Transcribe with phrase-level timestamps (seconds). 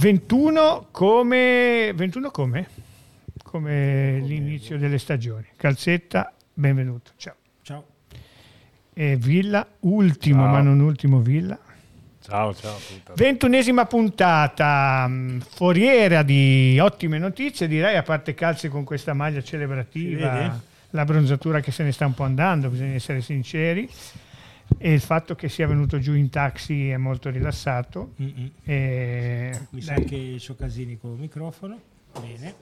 [0.00, 2.68] 21 come 21 come?
[3.42, 5.46] Come l'inizio delle stagioni.
[5.56, 7.10] Calzetta, benvenuto.
[7.16, 7.34] Ciao.
[7.62, 7.84] Ciao.
[8.92, 10.52] E Villa, ultimo Ciao.
[10.52, 11.58] ma non ultimo Villa.
[12.20, 12.76] Ciao, ciao.
[13.16, 20.60] Ventunesima puntata, mh, foriera di ottime notizie, direi, a parte calze con questa maglia celebrativa,
[20.90, 23.90] la bronzatura che se ne sta un po' andando, bisogna essere sinceri,
[24.76, 28.12] e il fatto che sia venuto giù in taxi è molto rilassato.
[28.64, 31.80] E- Mi sa che c'ho casini con il microfono.
[32.20, 32.54] Bene.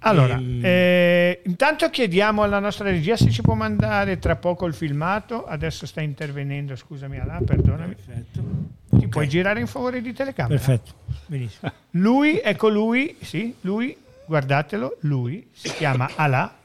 [0.00, 0.60] Allora, Ehm.
[0.62, 5.86] eh, intanto chiediamo alla nostra regia se ci può mandare tra poco il filmato, adesso
[5.86, 8.42] sta intervenendo, scusami Alà, perdonami, Perfetto.
[8.90, 9.08] ti Ok.
[9.08, 10.54] puoi girare in favore di telecamera?
[10.56, 10.92] Perfetto.
[11.26, 11.72] Benissimo.
[11.98, 16.56] Lui, ecco lui, sì, lui, guardatelo, lui si chiama Alà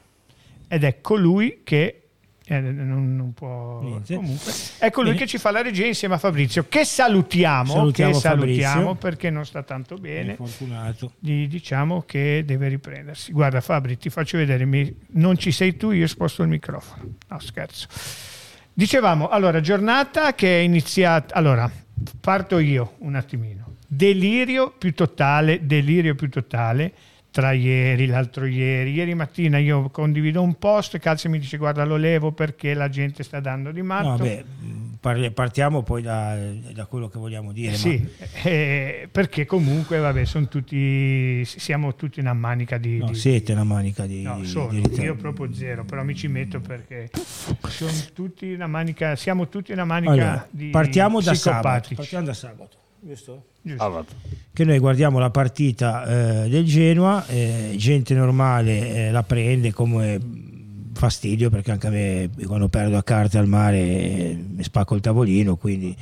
[0.68, 2.02] ed è colui che
[2.46, 4.16] eh, non, non può Niente.
[4.16, 5.22] comunque è colui Bene.
[5.22, 9.46] che ci fa la regia insieme a Fabrizio che salutiamo, Salutiamo che salutiamo perché non
[9.46, 10.36] sta tanto bene.
[11.18, 13.32] Gli diciamo che deve riprendersi.
[13.32, 17.14] Guarda Fabri ti faccio vedere mi- non ci sei tu io sposto il microfono.
[17.28, 17.86] No scherzo.
[18.72, 21.70] Dicevamo allora giornata che è iniziata allora
[22.20, 23.76] parto io un attimino.
[23.86, 26.92] Delirio più totale delirio più totale
[27.34, 31.96] tra ieri l'altro ieri ieri mattina io condivido un post Calzi mi dice guarda lo
[31.96, 34.44] levo perché la gente sta dando di matto No,
[35.00, 36.38] beh, partiamo poi da,
[36.72, 37.74] da quello che vogliamo dire.
[37.74, 38.08] sì,
[38.44, 42.98] eh, perché comunque vabbè, sono tutti, siamo tutti una manica di...
[42.98, 45.02] ma, no, di- siete una manica di, No, sono, di ritardo.
[45.02, 47.10] io proprio zero, però mi ci metto perché
[47.68, 51.94] sono tutti una manica, siamo tutti una manica Allora, di partiamo da sabato.
[51.96, 52.76] Partiamo da sabato.
[53.00, 53.44] Giusto?
[53.76, 54.14] Sabato.
[54.52, 60.20] Che noi guardiamo la partita eh, del Genoa, eh, gente normale eh, la prende come
[60.92, 65.00] fastidio perché anche a me quando perdo a carte al mare eh, mi spacco il
[65.00, 65.96] tavolino, quindi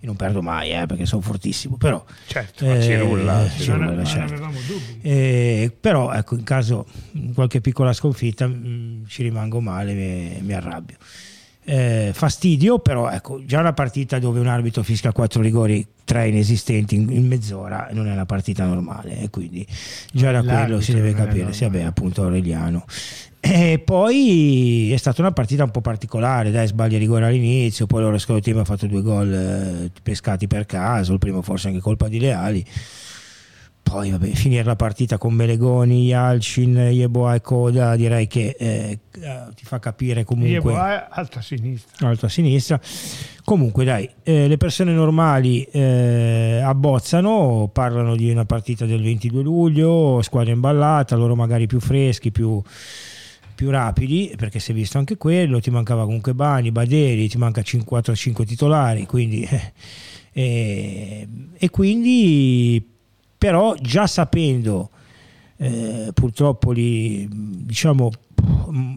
[0.00, 3.92] non perdo mai eh, perché sono fortissimo, però Certo, eh, ci rulla, ci non, rulla,
[3.94, 4.34] non certo.
[4.36, 4.98] dubbi.
[5.02, 10.52] Eh, però ecco in caso di qualche piccola sconfitta mh, ci rimango male mi, mi
[10.52, 10.96] arrabbio
[11.68, 16.94] Eh, fastidio però ecco già una partita dove un arbitro fischia quattro rigori tre inesistenti
[16.94, 19.66] in, in mezz'ora non è una partita normale e quindi
[20.12, 21.82] già da quello si L'arbitro deve capire sì, normale.
[21.82, 22.84] vabbè, appunto Aureliano
[23.48, 28.18] e poi è stata una partita un po' particolare, dai, sbaglia rigore all'inizio, poi loro
[28.18, 32.08] secondo tempo ha fatto due gol eh, pescati per caso, il primo forse anche colpa
[32.08, 32.64] di Leali.
[33.88, 39.42] Poi vabbè, finire la partita con Melegoni, Yalcin, Yeboah e Coda direi che eh, eh,
[39.54, 42.08] ti fa capire comunque Yeboah, alto a sinistra.
[42.08, 42.80] alto a sinistra.
[43.44, 50.20] Comunque dai, eh, le persone normali eh, abbozzano, parlano di una partita del 22 luglio,
[50.20, 52.60] squadra imballata, loro magari più freschi, più,
[53.54, 57.60] più rapidi, perché si è visto anche quello, ti mancava comunque Bani, Baderi, ti manca
[57.60, 59.48] 4-5 titolari, quindi...
[60.32, 62.94] eh, e quindi
[63.46, 64.90] però già sapendo
[65.58, 68.10] eh, purtroppo diciamo
[68.70, 68.96] m-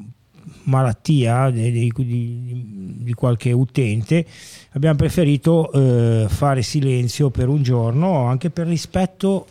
[0.64, 4.26] malattia di, di- di- di qualche utente
[4.72, 9.46] abbiamo preferito eh, fare silenzio per un giorno anche per rispetto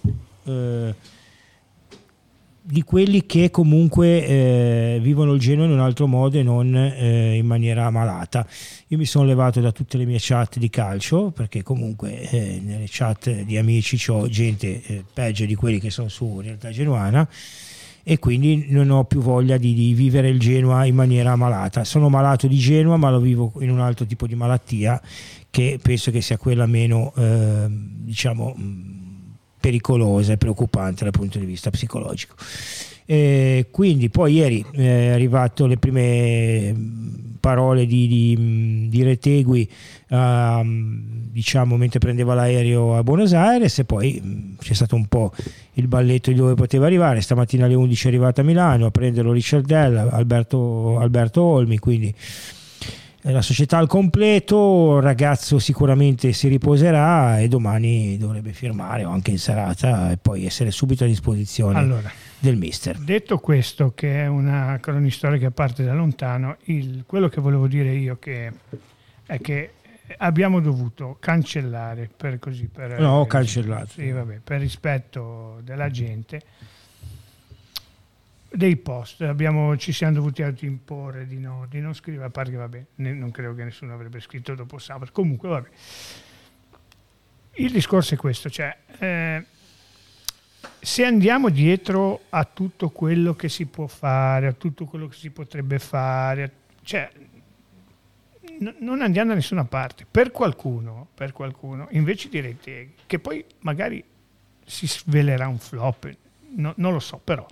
[0.44, 0.94] eh,
[2.70, 7.36] di quelli che comunque eh, vivono il Genoa in un altro modo e non eh,
[7.36, 8.46] in maniera malata.
[8.88, 12.84] Io mi sono levato da tutte le mie chat di calcio perché comunque eh, nelle
[12.86, 17.26] chat di amici ho gente eh, peggio di quelli che sono su realtà genuana
[18.02, 21.84] e quindi non ho più voglia di, di vivere il Genoa in maniera malata.
[21.84, 25.00] Sono malato di Genoa ma lo vivo in un altro tipo di malattia
[25.48, 28.54] che penso che sia quella meno eh, diciamo
[29.60, 32.34] pericolosa e preoccupante dal punto di vista psicologico.
[33.10, 39.02] E quindi poi ieri eh, è arrivato le prime mh, parole di, di, mh, di
[39.02, 39.70] Retegui
[40.08, 45.32] ehm, diciamo mentre prendeva l'aereo a Buenos Aires e poi mh, c'è stato un po'
[45.74, 49.32] il balletto di dove poteva arrivare stamattina alle 11 è arrivata a Milano a prenderlo
[49.32, 52.57] Richardell Alberto, Alberto Olmi quindi eh,
[53.22, 59.32] la società al completo, il ragazzo sicuramente si riposerà e domani dovrebbe firmare o anche
[59.32, 62.96] in serata e poi essere subito a disposizione Allora, del mister.
[62.98, 67.92] detto questo, che è una cronistoria che parte da lontano, il- quello che volevo dire
[67.92, 68.52] io che
[69.26, 69.72] è che
[70.18, 73.88] abbiamo dovuto cancellare per così per No, ho cancellato.
[73.94, 76.40] sì, vabbè, per rispetto della gente
[78.50, 79.22] dei post.
[79.22, 83.12] Abbiamo, ci siamo dovuti autoimporre di, no, di non scrivere a parte che vabbè ne-
[83.12, 85.12] non credo che nessuno avrebbe scritto dopo sabato.
[85.12, 85.68] Comunque vabbè.
[87.54, 89.44] Il discorso è questo cioè eh,
[90.78, 95.30] se andiamo dietro a tutto quello che si può fare a tutto quello che si
[95.30, 96.52] potrebbe fare
[96.82, 97.10] cioè
[98.60, 100.06] n- non andiamo da nessuna parte.
[100.08, 104.02] Per qualcuno per qualcuno invece di Retegui che poi magari
[104.64, 106.14] si svelerà un flop,
[106.56, 107.46] no, non lo so, però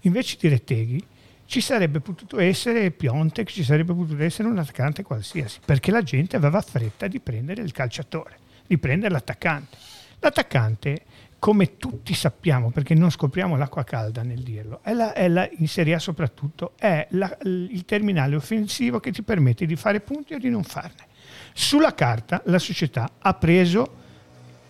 [0.00, 1.04] invece di Retteghi
[1.48, 6.36] ci sarebbe potuto essere Piontek, ci sarebbe potuto essere un attaccante qualsiasi, perché la gente
[6.36, 8.36] aveva fretta di prendere il calciatore,
[8.66, 9.78] di prendere l'attaccante.
[10.20, 11.02] L'attaccante,
[11.38, 15.68] come tutti sappiamo, perché non scopriamo l'acqua calda nel dirlo, è la, è la, in
[15.68, 20.38] Serie A soprattutto, è la, il terminale offensivo che ti permette di fare punti o
[20.38, 21.06] di non farne.
[21.54, 23.96] Sulla carta la società ha preso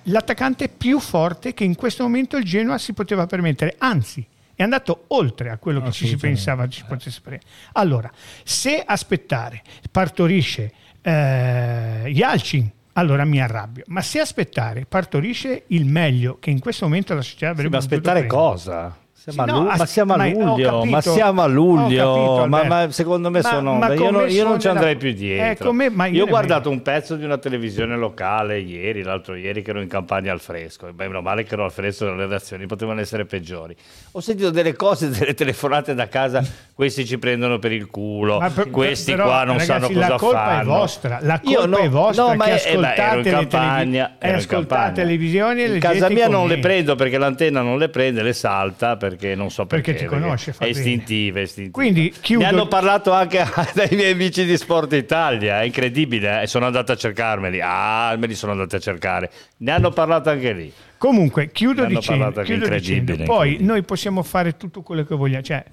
[0.04, 4.24] l'attaccante più forte che in questo momento il Genoa si poteva permettere, anzi
[4.58, 7.48] è andato oltre a quello che ci si pensava ci potesse prendere.
[7.74, 8.10] Allora,
[8.42, 16.50] se aspettare partorisce eh, Yalcin, allora mi arrabbio, ma se aspettare partorisce il meglio che
[16.50, 18.96] in questo momento la società avrebbe sì, ma aspettare prendere, cosa?
[19.30, 22.90] Siamo sì, no, ma siamo a luglio, capito, ma siamo a luglio, capito, ma, ma
[22.90, 24.98] secondo me ma, sono ma io, non, io non ci andrei la...
[24.98, 25.72] più dietro.
[25.72, 29.70] Me, io, io ho guardato un pezzo di una televisione locale ieri, l'altro ieri che
[29.70, 33.00] ero in campagna al fresco, beh, meno male che ero al fresco, le redazioni potevano
[33.00, 33.76] essere peggiori.
[34.12, 36.42] Ho sentito delle cose, delle telefonate da casa,
[36.72, 40.08] questi ci prendono per il culo, per, questi però, qua non ragazzi, sanno cosa fanno.
[40.08, 43.22] La colpa è vostra, la colpa no, è vostra no, ma che è, ascoltate, eh,
[43.22, 47.62] beh, in campagna, le, ascoltate televisioni e in casa mia non le prendo perché l'antenna
[47.62, 49.92] non le prende, le salta perché non so perché.
[49.92, 51.72] Perché ti conosce, è istintiva, istintiva.
[51.72, 52.44] Quindi chiudo...
[52.44, 53.44] Ne hanno parlato anche
[53.74, 56.46] dai miei amici di Sport Italia, è incredibile, eh?
[56.46, 60.52] sono andato a cercarmeli, ah, me li sono andati a cercare, ne hanno parlato anche
[60.52, 60.72] lì.
[60.98, 65.64] Comunque, chiudo, dicendo, chiudo dicendo, poi noi possiamo fare tutto quello che vogliamo, cioè,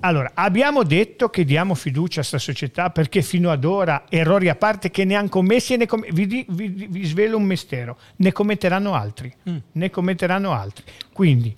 [0.00, 4.54] allora, abbiamo detto che diamo fiducia a questa società perché fino ad ora, errori a
[4.54, 8.32] parte che ne hanno commessi e ne com- vi, vi, vi, svelo un mistero, ne
[8.32, 9.56] commetteranno altri, mm.
[9.72, 10.84] ne commetteranno altri.
[11.12, 11.56] Quindi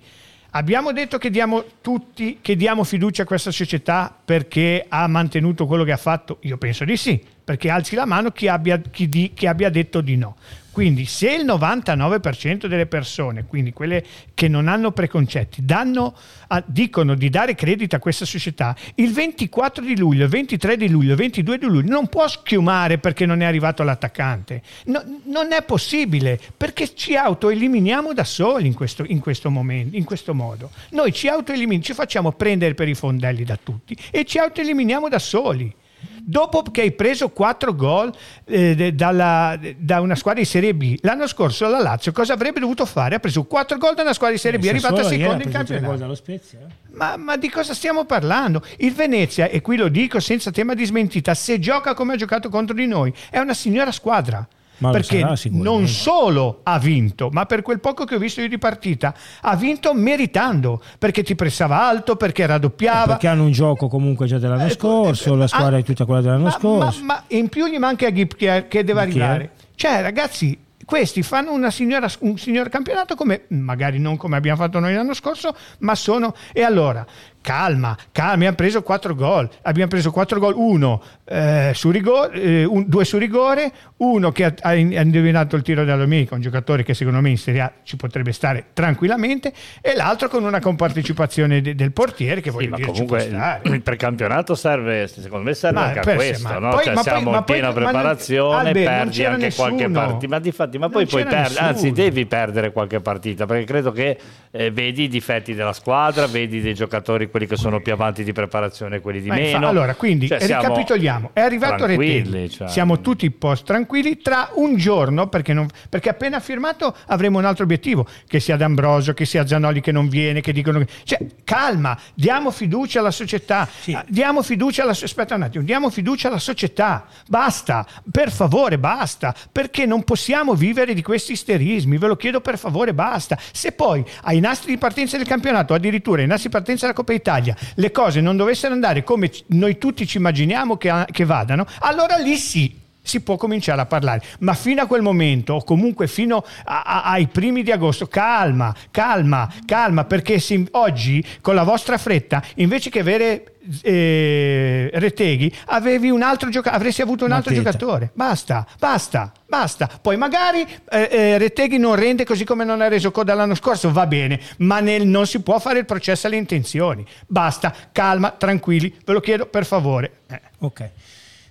[0.51, 5.83] Abbiamo detto che diamo tutti che diamo fiducia a questa società perché ha mantenuto quello
[5.83, 6.37] che ha fatto?
[6.41, 10.01] Io penso di sì, perché alzi la mano chi abbia, chi di, chi abbia detto
[10.01, 10.35] di no.
[10.69, 14.05] Quindi se il 99% delle persone, quindi quelle
[14.35, 16.15] che non hanno preconcetti, danno,
[16.49, 20.89] a, dicono di dare credito a questa società, il 24 di luglio, il 23 di
[20.89, 24.61] luglio, il 22 di luglio non può schiumare perché non è arrivato l'attaccante.
[24.85, 30.03] No, non è possibile perché ci autoeliminiamo da soli in questo, in questo momento, in
[30.03, 30.69] questo modo.
[30.91, 35.17] Noi ci autoeliminiamo, ci facciamo prendere per i fondelli da tutti e ci autoeliminiamo da
[35.17, 35.75] soli
[36.21, 38.13] dopo che hai preso 4 gol
[38.45, 42.85] eh, dalla, da una squadra di Serie B l'anno scorso la Lazio cosa avrebbe dovuto
[42.85, 43.15] fare?
[43.15, 46.13] Ha preso 4 gol da una squadra di Serie B, è arrivata seconda in campionato.
[46.13, 46.57] Eh?
[46.91, 48.63] ma, ma, di cosa stiamo parlando?
[48.77, 52.49] Il Venezia, e qui lo dico senza tema di smentita, se gioca come ha giocato
[52.49, 54.45] contro di noi, è una signora squadra.
[54.79, 58.57] Ma perché non solo ha vinto, ma per quel poco che ho visto io di
[58.57, 63.03] partita, ha vinto meritando, perché ti pressava alto, perché raddoppiava.
[63.03, 66.05] Eh, perché hanno un gioco comunque già dell'anno eh, scorso, la squadra ah, è tutta
[66.05, 67.03] quella dell'anno ma, scorso.
[67.03, 69.51] Ma, ma, in più gli manca Ghib che, che deve arrivare.
[69.75, 70.57] Cioè ragazzi,
[70.89, 75.55] questi fanno signora, un signor campionato come magari non come abbiamo fatto noi l'anno scorso,
[75.79, 77.05] ma sono e allora
[77.41, 82.63] calma, calma, abbiamo preso 4 gol, abbiamo preso 4 gol, uno eh, su rigore, eh,
[82.65, 86.83] un, due su rigore, uno che ha, ha indovinato il tiro della domenica, un giocatore
[86.83, 91.61] che secondo me in Serie A ci potrebbe stare tranquillamente, e l'altro con una compartecipazione
[91.61, 93.23] de, del portiere che sì, voglio dire comunque
[93.63, 96.69] il precampionato serve, secondo me serve ma anche a questo, se, no?
[96.69, 99.67] poi, cioè, siamo poi, in piena poi, preparazione, non, perdi anche nessuno.
[99.67, 103.91] qualche partita, ma difatti, ma poi puoi perdere, anzi devi perdere qualche partita, perché credo
[103.91, 104.17] che
[104.51, 108.33] eh, vedi i difetti della squadra, vedi dei giocatori quelli che sono più avanti di
[108.33, 109.47] preparazione e quelli di Ma meno.
[109.47, 112.67] Infa- allora, quindi cioè, ricapitoliamo, è arrivato Retelli, cioè...
[112.67, 117.63] siamo tutti post tranquilli, tra un giorno, perché, non, perché, appena firmato avremo un altro
[117.63, 120.79] obiettivo, che sia D'Ambrosio, che sia Zanoli che non viene, che dicono...
[120.79, 120.87] Che...
[121.03, 123.97] Cioè, calma, diamo fiducia alla società, sì.
[124.07, 124.91] diamo fiducia alla...
[124.91, 130.93] Aspetta un attimo, diamo fiducia alla società, basta, per favore, basta, perché non possiamo vivere
[130.93, 133.37] di questi isterismi, ve lo chiedo per favore, basta.
[133.51, 137.13] Se poi ai nastri di partenza del campionato, addirittura ai nastri di partenza della Coppa
[137.19, 142.15] Italia, le cose non dovessero andare come noi tutti ci immaginiamo che, che vadano, allora
[142.15, 142.73] lì sì,
[143.09, 147.03] si può cominciare a parlare, ma fino a quel momento o comunque fino a, a,
[147.03, 152.91] ai primi di agosto, calma, calma, calma, perché si, oggi con la vostra fretta, invece
[152.91, 157.71] che avere eh, Reteghi, avevi un altro gioca- avresti avuto un altro Mateta.
[157.71, 158.11] giocatore.
[158.13, 159.89] Basta, basta, basta.
[160.01, 163.91] Poi magari eh, eh, Reteghi non rende così come non ha reso coda l'anno scorso,
[163.91, 167.03] va bene, ma nel, non si può fare il processo alle intenzioni.
[167.27, 170.11] Basta, calma, tranquilli, ve lo chiedo per favore.
[170.27, 170.41] Eh.
[170.59, 170.89] Ok,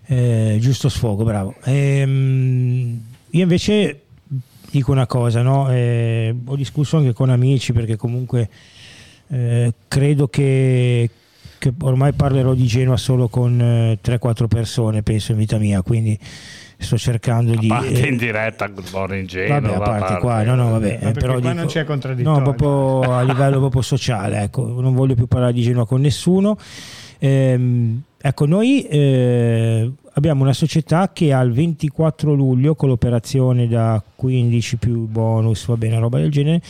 [0.08, 1.54] eh, giusto sfogo, bravo.
[1.64, 3.00] Ehm,
[3.30, 4.02] io invece
[4.70, 5.70] dico una cosa, no?
[5.70, 8.48] Eh, ho discusso anche con amici perché comunque
[9.88, 11.10] credo che
[11.58, 16.18] che ormai parlerò di Genoa solo con eh, 3-4 persone, penso, in vita mia, quindi
[16.80, 20.54] sto cercando di parte in diretta Good Morning Genova vabbè a parte, parte qua no
[20.54, 24.80] no vabbè no, però dico, non c'è contraddittorio no proprio a livello proprio sociale ecco
[24.80, 26.56] non voglio più parlare di Genova con nessuno
[27.18, 34.76] ehm, ecco noi eh, abbiamo una società che al 24 luglio con l'operazione da 15
[34.76, 36.60] più bonus va bene roba del genere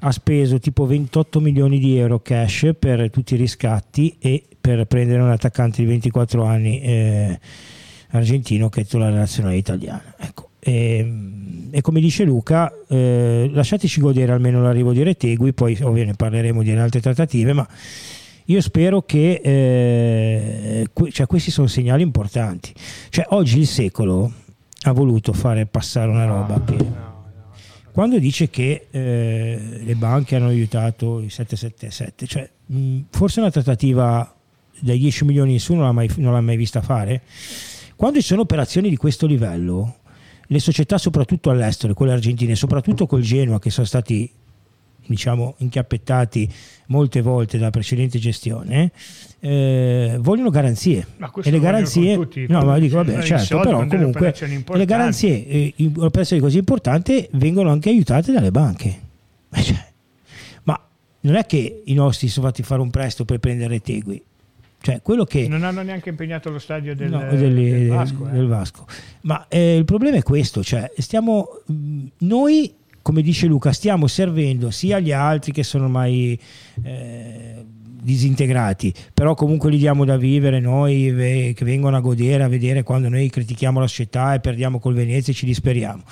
[0.00, 5.20] ha speso tipo 28 milioni di euro cash per tutti i riscatti e per prendere
[5.20, 7.40] un attaccante di 24 anni eh,
[8.12, 10.14] argentino che è titolare nazionale italiana.
[10.18, 10.50] Ecco.
[10.58, 11.12] E,
[11.70, 16.70] e, come dice Luca, eh, lasciateci godere almeno l'arrivo di Retegui, poi ovviamente parleremo di
[16.72, 17.66] altre trattative, ma
[18.52, 22.72] io spero che eh, que- cioè, questi sono segnali importanti.
[23.08, 24.32] Cioè, oggi il secolo
[24.82, 27.10] ha voluto fare passare una roba che
[27.92, 34.34] quando dice che eh, le banche hanno aiutato il 777, cioè, mh, forse una trattativa
[34.80, 37.22] dai 10 milioni in su non l'ha mai, non l'ha mai vista fare
[38.02, 39.98] quando ci sono operazioni di questo livello,
[40.48, 44.28] le società soprattutto all'estero, quelle argentine, soprattutto col Genoa che sono stati
[45.06, 46.48] diciamo inchiappettati
[46.86, 48.92] molte volte dalla precedente gestione
[49.40, 51.06] eh, vogliono garanzie
[51.42, 54.34] e le garanzie tutti, no ma dico vabbè certo però comunque
[54.74, 59.00] le garanzie eh, operazioni così importanti vengono anche aiutate dalle banche
[59.52, 59.86] cioè,
[60.64, 60.80] ma
[61.20, 64.22] non è che i nostri sono fatti fare un prestito per prendere Tegui
[64.82, 65.46] cioè, quello che...
[65.46, 68.26] Non hanno neanche impegnato lo stadio del, no, delle, del Vasco.
[68.26, 68.32] Eh.
[68.32, 68.86] Del Vasco.
[69.22, 71.60] Ma eh, il problema è questo, cioè, stiamo,
[72.18, 76.38] noi, come dice Luca, stiamo servendo sia agli altri che sono ormai
[76.82, 77.64] eh,
[78.02, 83.08] disintegrati, però comunque li diamo da vivere noi che vengono a godere, a vedere quando
[83.08, 86.02] noi critichiamo la società e perdiamo col Venezia e ci disperiamo.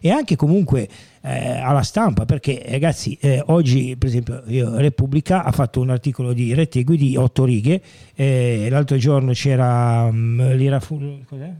[0.00, 0.88] E anche comunque
[1.22, 6.32] eh, alla stampa, perché ragazzi, eh, oggi per esempio io, Repubblica ha fatto un articolo
[6.32, 7.82] di Rettegui di otto righe,
[8.14, 11.52] eh, l'altro giorno c'era um, l'Ira cos'è?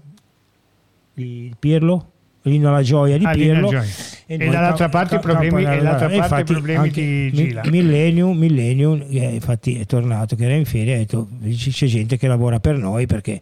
[1.14, 2.12] Il Pirlo?
[2.42, 3.70] L'inno alla gioia di ah, Pirlo.
[3.70, 3.84] e,
[4.26, 7.62] e dall'altra parte i problemi, e parte infatti, problemi di Gila.
[7.66, 12.26] Millennium, Millennium eh, infatti è tornato che era in ferie ha detto c'è gente che
[12.26, 13.40] lavora per noi perché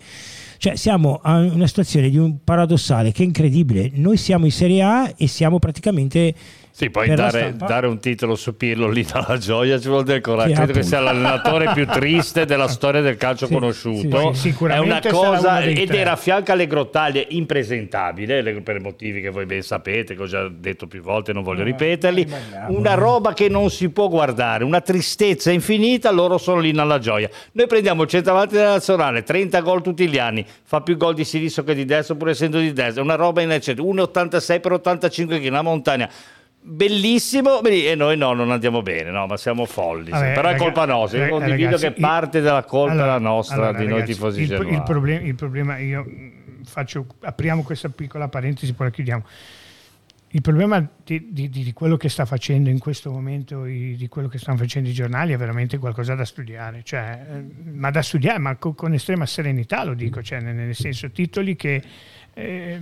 [0.59, 3.90] cioè siamo a una situazione di un paradossale che è incredibile.
[3.95, 6.35] Noi siamo in Serie A e siamo praticamente
[6.78, 10.54] sì, poi dare, dare, un titolo su Pirlo lì dalla gioia ci vuol dire coraggio.
[10.54, 14.32] Credo che sia l'allenatore più triste della storia del calcio sì, conosciuto.
[14.32, 19.44] Sì, è una cosa ed era a fianco alle grottaglie impresentabile per motivi che voi
[19.44, 22.28] ben sapete, che ho già detto più volte, non voglio ripeterli.
[22.68, 26.12] Una roba che non si può guardare, una tristezza infinita.
[26.12, 27.28] Loro sono lì nella gioia.
[27.54, 31.25] Noi prendiamo il centravanti della nazionale, 30 gol tutti gli anni, fa più gol di
[31.25, 33.02] sinistra che di destra, pur essendo di destra.
[33.02, 34.04] Una roba inaccettabile.
[34.04, 36.08] 1,86 per 85 kg, una montagna
[36.61, 40.11] bellissimo e noi no, non andiamo bene, no, ma siamo folli.
[40.11, 41.25] Vabbè, però è colpa nostra.
[41.25, 44.43] Io condivido ragazzi, che parte della colpa allora, la nostra allora, di ragazzi, noi tifosi
[44.43, 46.07] il, il, problem- il problema, io
[46.65, 49.25] faccio, apriamo questa piccola parentesi, poi la chiudiamo.
[50.33, 54.37] Il problema di, di, di, quello che sta facendo in questo momento, di quello che
[54.37, 58.57] stanno facendo i giornali, è veramente qualcosa da studiare, cioè, eh, ma da studiare, ma
[58.57, 61.83] con, con estrema serenità lo dico, cioè, nel senso titoli che
[62.38, 62.80] eh,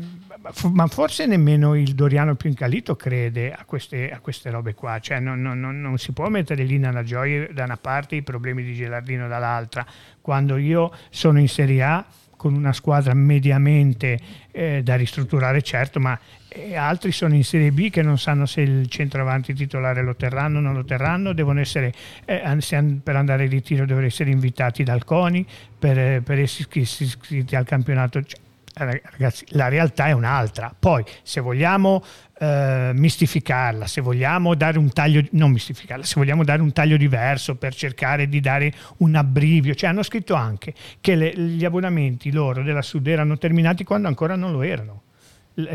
[0.71, 5.19] ma forse nemmeno il Doriano più incalito crede a queste, a queste robe qua, cioè
[5.19, 8.75] non, non, non, si può mettere lì nella gioia da una parte i problemi di
[8.75, 9.87] Gelardino dall'altra,
[10.21, 12.05] quando io sono in Serie A
[12.37, 14.19] con una squadra mediamente
[14.51, 18.61] eh, da ristrutturare certo, ma eh, altri sono in Serie B che non sanno se
[18.61, 21.95] il centravanti titolare lo terranno o non lo terranno, devono essere,
[22.27, 22.43] eh,
[23.03, 25.47] per andare in ritiro devono essere invitati dal CONI
[25.79, 28.23] per, per essere iscritti al campionato.
[28.23, 28.45] Cioè,
[28.85, 30.75] ragazzi, la realtà è un'altra.
[30.79, 32.05] Poi, se vogliamo
[32.39, 37.57] eh, mistificarla, se vogliamo dare un taglio, non mistificarla, se vogliamo dare un taglio diverso
[37.57, 42.63] per cercare di dare un abbrivio, cioè hanno scritto anche che le, gli abbonamenti loro
[42.63, 45.03] della Sud erano terminati quando ancora non lo erano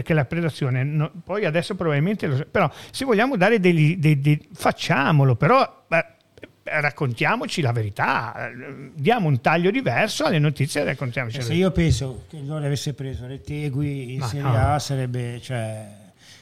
[0.03, 4.47] che la predazione no, poi adesso probabilmente lo, però se vogliamo dare dei, dei, dei
[4.53, 6.05] facciamolo però beh,
[6.63, 8.51] raccontiamoci la verità,
[8.93, 12.93] diamo un taglio diverso alle notizie e raccontiamoci eh, Se io penso che loro avesse
[12.93, 14.73] preso le Tegui in Ma Serie no.
[14.73, 15.39] A sarebbe...
[15.41, 15.99] Cioè,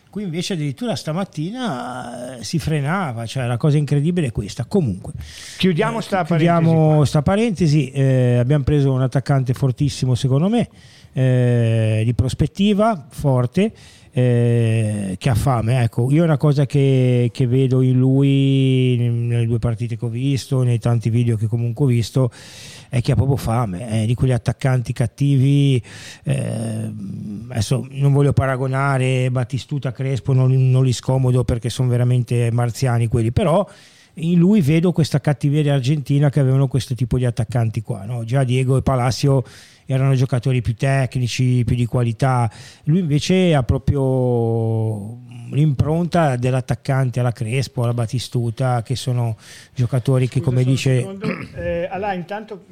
[0.10, 4.66] qui invece addirittura stamattina eh, si frenava, cioè la cosa incredibile è questa.
[4.66, 5.14] Comunque,
[5.58, 7.10] chiudiamo eh, sta chiudiamo parentesi.
[7.10, 10.68] Sta parentesi eh, abbiamo preso un attaccante fortissimo secondo me,
[11.14, 13.72] eh, di prospettiva, forte
[14.12, 15.84] eh, che ha fame.
[15.84, 20.10] Ecco, io è una cosa che, che, vedo in lui nelle due partite che ho
[20.10, 22.32] visto, nei tanti video che comunque ho visto,
[22.90, 25.82] è che ha proprio fame, eh, di quegli attaccanti cattivi.
[26.24, 26.92] Eh,
[27.50, 33.32] adesso non voglio paragonare Battistuta, Crespo, non, non li scomodo perché sono veramente marziani quelli,
[33.32, 33.68] però
[34.16, 38.06] in lui vedo questa cattiveria argentina che avevano questo tipo di attaccanti qua.
[38.06, 38.24] No?
[38.26, 39.46] Già Diego e Palacio
[39.94, 42.50] erano giocatori più tecnici, più di qualità,
[42.84, 45.20] lui invece ha proprio
[45.52, 49.38] l'impronta dell'attaccante alla Crespo, alla Batistuta, che sono
[49.74, 51.18] giocatori che, Scusa, come dice.
[51.56, 52.66] Eh, allora, intanto,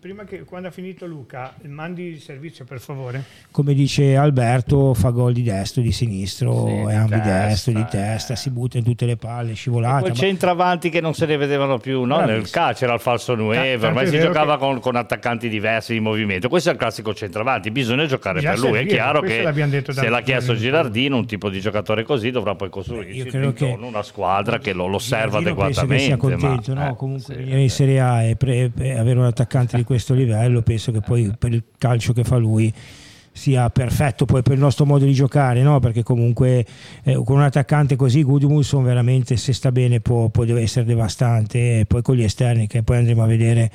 [0.00, 3.24] prima che quando ha finito Luca, mandi il servizio per favore.
[3.50, 8.36] Come dice Alberto, fa gol di destro, di sinistro, sì, è ambidestro, di testa, eh.
[8.36, 10.08] si butta in tutte le palle, scivolate.
[10.08, 12.20] Poi centravanti che non se ne vedevano più, no?
[12.24, 14.58] nel calcio era il falso Nueve, ormai si giocava che...
[14.60, 16.48] con, con, attaccanti diversi di movimento.
[16.48, 18.78] Questo è il classico centravanti, bisogna giocare Già per lui.
[18.78, 19.44] È chiaro che
[19.88, 23.76] se l'ha chiesto Girardino, un tipo di giocatore così, dovrà poi costruirsi Io credo che
[23.80, 25.86] una squadra che lo, lo serva adeguatamente.
[25.86, 26.92] Penso che sia contento, ma, no?
[26.92, 30.14] eh, comunque sì, venire in Serie A e, pre, e avere un attaccante di questo
[30.14, 32.72] livello, penso che poi per il calcio che fa lui
[33.36, 35.80] sia perfetto poi per il nostro modo di giocare, no?
[35.80, 36.64] perché comunque
[37.02, 41.84] eh, con un attaccante così Gudmundsson veramente se sta bene può, può essere devastante e
[41.84, 43.70] poi con gli esterni che poi andremo a vedere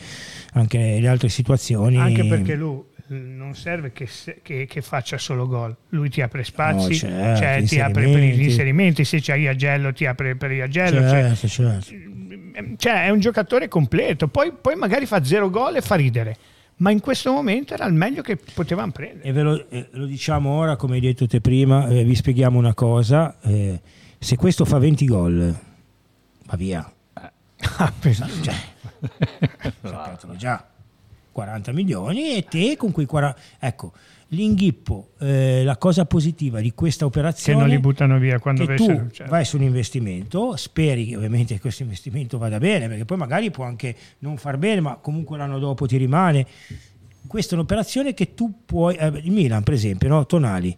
[0.54, 1.98] anche le altre situazioni.
[1.98, 4.08] Anche perché lui non serve che,
[4.42, 8.20] che, che, faccia solo gol, lui ti apre spazi, no, certo, cioè, ti apre per
[8.20, 11.00] gli inserimenti, se c'hai Agello ti apre per Iagello.
[11.10, 12.76] Certo, cioè, certo.
[12.78, 16.38] cioè, è un giocatore completo, poi, poi, magari fa zero gol e fa ridere.
[16.78, 19.28] Ma in questo momento era il meglio che potevamo prendere.
[19.28, 22.58] E ve lo, eh, lo diciamo ora, come hai detto te prima, eh, vi spieghiamo
[22.58, 23.38] una cosa.
[23.42, 23.82] Eh,
[24.18, 25.60] se questo fa 20 gol,
[26.46, 26.90] va via.
[27.14, 27.32] Ah,
[28.00, 28.14] cioè,
[29.82, 30.66] sapetelo già
[31.40, 33.40] 40 milioni e te con quei 40...
[33.60, 33.94] Ecco,
[34.30, 37.60] l'inghippo, eh, la cosa positiva di questa operazione...
[37.60, 39.26] Che non li buttano via quando tu certo.
[39.28, 43.64] vai su un investimento, speri che ovviamente questo investimento vada bene, perché poi magari può
[43.64, 46.46] anche non far bene, ma comunque l'anno dopo ti rimane.
[47.26, 48.96] Questa è un'operazione che tu puoi...
[48.96, 50.26] Eh, il Milan, per esempio, no?
[50.26, 50.78] Tonali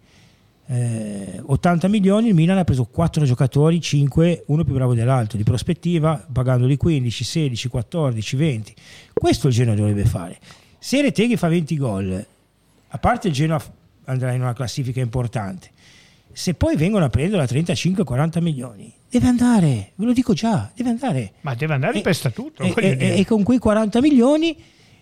[0.71, 5.43] eh, 80 milioni, il Milan ha preso 4 giocatori, 5, uno più bravo dell'altro, di
[5.43, 8.75] prospettiva, pagandoli 15, 16, 14, 20.
[9.11, 10.39] Questo il Genoa dovrebbe fare.
[10.79, 12.25] Se Reteghi fa 20 gol,
[12.87, 13.61] a parte il Genoa
[14.05, 15.69] andrà in una classifica importante,
[16.31, 20.89] se poi vengono a prendere a 35-40 milioni, deve andare, ve lo dico già, deve
[20.89, 21.33] andare.
[21.41, 22.63] Ma deve andare e, per statuto.
[22.63, 24.55] E, e, e con quei 40 milioni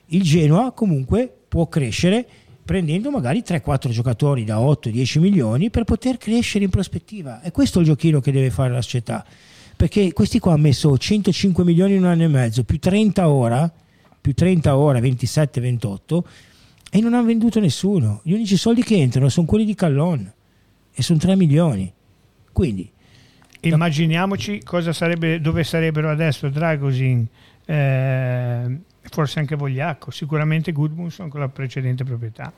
[0.08, 2.28] il Genoa comunque può crescere
[2.70, 7.42] prendendo magari 3-4 giocatori da 8-10 milioni per poter crescere in prospettiva.
[7.42, 9.26] È questo il giochino che deve fare la società.
[9.76, 13.74] Perché questi qua hanno messo 105 milioni in un anno e mezzo, più 30 ora,
[14.22, 16.20] più 30 ora, 27-28,
[16.92, 18.22] e non hanno venduto nessuno.
[18.24, 20.32] Gli unici soldi che entrano sono quelli di Callon
[20.94, 21.92] e sono 3 milioni.
[22.52, 22.88] Quindi
[23.62, 27.28] immaginiamoci cosa sarebbe, dove sarebbero adesso Dragosin,
[27.66, 28.80] eh,
[29.10, 32.52] forse anche Vogliacco, sicuramente Gudmundsson con la precedente proprietà.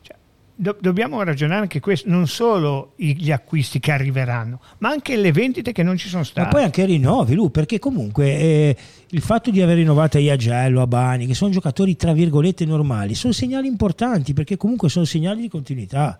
[0.00, 0.16] Cioè,
[0.54, 5.72] do- dobbiamo ragionare anche questo, non solo gli acquisti che arriveranno, ma anche le vendite
[5.72, 6.46] che non ci sono state.
[6.46, 8.76] Ma poi anche rinnovi, Lu, perché comunque eh,
[9.08, 13.66] il fatto di aver rinnovato Iagello, Abani, che sono giocatori tra virgolette normali, sono segnali
[13.66, 16.18] importanti perché comunque sono segnali di continuità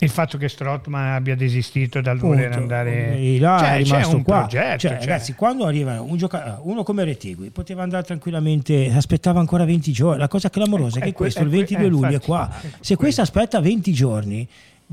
[0.00, 2.34] il fatto che Strottman abbia desistito dal Punto.
[2.34, 4.98] voler andare e là cioè, è rimasto qua progetto, cioè, cioè.
[4.98, 10.18] ragazzi quando arriva un gioca- uno come Retegui poteva andare tranquillamente aspettava ancora 20 giorni
[10.18, 13.60] la cosa clamorosa è, è che questo il 22 luglio è qua se questo aspetta
[13.60, 14.48] 20 giorni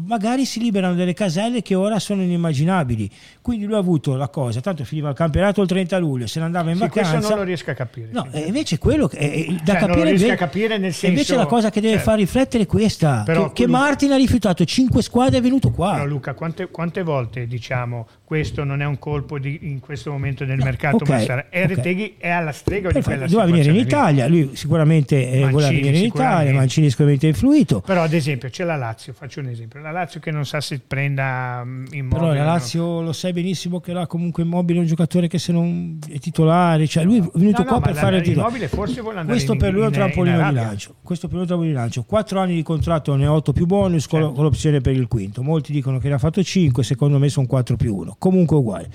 [0.06, 3.10] magari si liberano delle caselle che ora sono inimmaginabili.
[3.42, 6.46] Quindi lui ha avuto la cosa, tanto finiva il campionato il 30 luglio, se ne
[6.46, 7.12] andava in sì, vacanza.
[7.12, 8.10] Questo non lo riesco a capire.
[8.12, 10.94] No, e invece quello che è, da cioè, capire, non lo riesco a capire nel
[10.94, 12.10] senso invece la cosa che deve certo.
[12.10, 15.42] far riflettere è questa, Però, che, che Luca, Martin ha rifiutato 5 squadre e è
[15.42, 15.94] venuto qua.
[15.94, 20.46] Però Luca, quante, quante volte diciamo questo non è un colpo di, in questo momento
[20.46, 21.68] del no, mercato, okay, ma sarà, okay.
[21.68, 25.70] Retegui è alla strega Perfetto, di quella Doveva venire in Italia, lui sicuramente Mancini, voleva
[25.70, 27.82] venire in Italia, Mancini sicuramente influito.
[27.82, 30.80] Però ad esempio c'è la Lazio, faccio un esempio, la Lazio che non sa se
[30.80, 32.20] prenda mm, immobile.
[32.20, 33.02] Però la Lazio no?
[33.02, 36.88] lo sai benissimo che là comunque immobile è un giocatore che se non è titolare,
[36.88, 38.50] cioè lui è venuto no, qua per fare il titolo.
[38.68, 40.96] Forse vuole andare Questo in, per lui è un trampolino di lancio.
[41.02, 42.04] Questo per lui è un trampolino di lancio.
[42.04, 44.32] Quattro anni di contratto ne ha 8 più bonus certo.
[44.32, 45.44] con l'opzione per il quinto.
[45.44, 48.16] Molti dicono che ne ha fatto 5, secondo me sono 4 più 1.
[48.18, 48.90] Comunque uguale.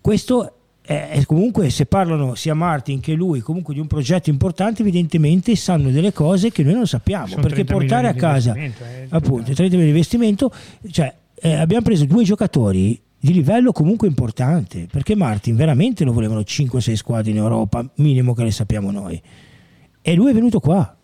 [0.00, 0.57] Questo
[0.88, 5.90] è comunque se parlano sia Martin che lui comunque di un progetto importante evidentemente sanno
[5.90, 8.72] delle cose che noi non sappiamo Sono perché portare a casa eh,
[9.10, 10.50] appunto 30 milioni di investimento
[10.90, 16.40] cioè eh, abbiamo preso due giocatori di livello comunque importante perché Martin veramente lo volevano
[16.40, 19.20] 5-6 squadre in Europa minimo che le sappiamo noi.
[20.00, 20.96] E lui è venuto qua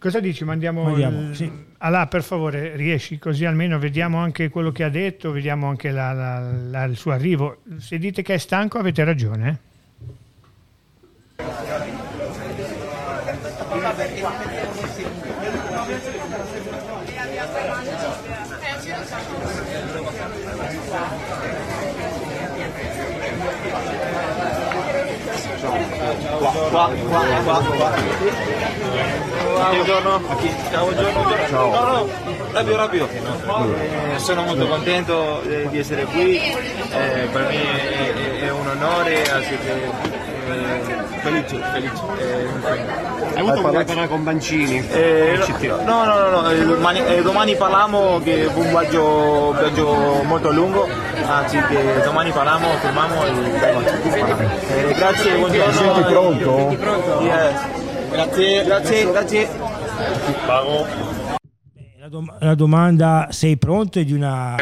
[0.00, 0.44] Cosa dici?
[0.44, 1.36] Mandiamo, Mandiamo il...
[1.36, 1.52] sì.
[1.76, 6.12] Allà, per favore, riesci così almeno vediamo anche quello che ha detto, vediamo anche la,
[6.14, 7.58] la, la, il suo arrivo.
[7.76, 9.48] Se dite che è stanco avete ragione.
[9.50, 9.68] Eh?
[26.38, 26.90] Qua, qua,
[27.44, 28.59] qua, qua.
[29.68, 30.20] Buongiorno.
[30.70, 31.48] Ciao, buongiorno.
[31.48, 31.70] Ciao.
[31.70, 32.08] No, no,
[32.52, 33.08] rapido, rapido.
[33.08, 38.66] Eh, sono molto contento eh, di essere qui, eh, per me è, è, è un
[38.66, 39.90] onore, así che
[41.20, 42.02] felice, felice.
[42.18, 42.48] Eh,
[43.34, 44.88] Hai avuto un parlare con Bancini?
[44.88, 45.38] Eh,
[45.84, 46.50] no, no, no, no.
[46.50, 50.88] Eh, domani, eh, domani parliamo che è un viaggio, viaggio molto lungo,
[51.26, 56.02] anzi che domani parliamo, firmiamo e eh, grazie, buongiorno.
[56.06, 56.56] Pronto?
[56.56, 57.20] Senti pronto?
[57.20, 57.88] Yes.
[58.10, 59.48] Grazie, grazie, grazie.
[61.98, 64.56] La, dom- la domanda sei pronto è di una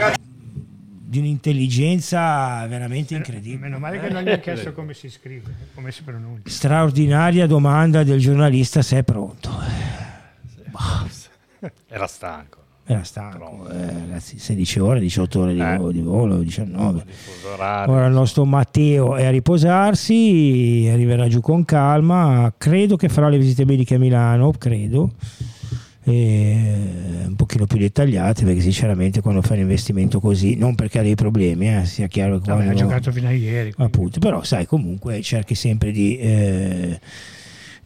[1.09, 3.63] di un'intelligenza veramente incredibile.
[3.63, 6.51] Meno male che non gli ha chiesto come si scrive, come si pronuncia.
[6.51, 9.51] Straordinaria domanda del giornalista se è pronto.
[11.89, 12.68] Era stanco.
[12.91, 15.77] Era stanco, eh, ragazzi, 16 ore, 18 ore di, eh.
[15.77, 17.05] volo, di volo, 19.
[17.87, 23.37] Ora il nostro Matteo è a riposarsi, arriverà giù con calma, credo che farà le
[23.37, 25.13] visite mediche a Milano, credo.
[26.05, 31.15] Un pochino più dettagliate perché sinceramente quando fai un investimento così non perché ha dei
[31.15, 35.21] problemi eh, sia chiaro che quando, ha giocato fino a ieri appunto, però sai comunque
[35.21, 36.99] cerchi sempre di, eh,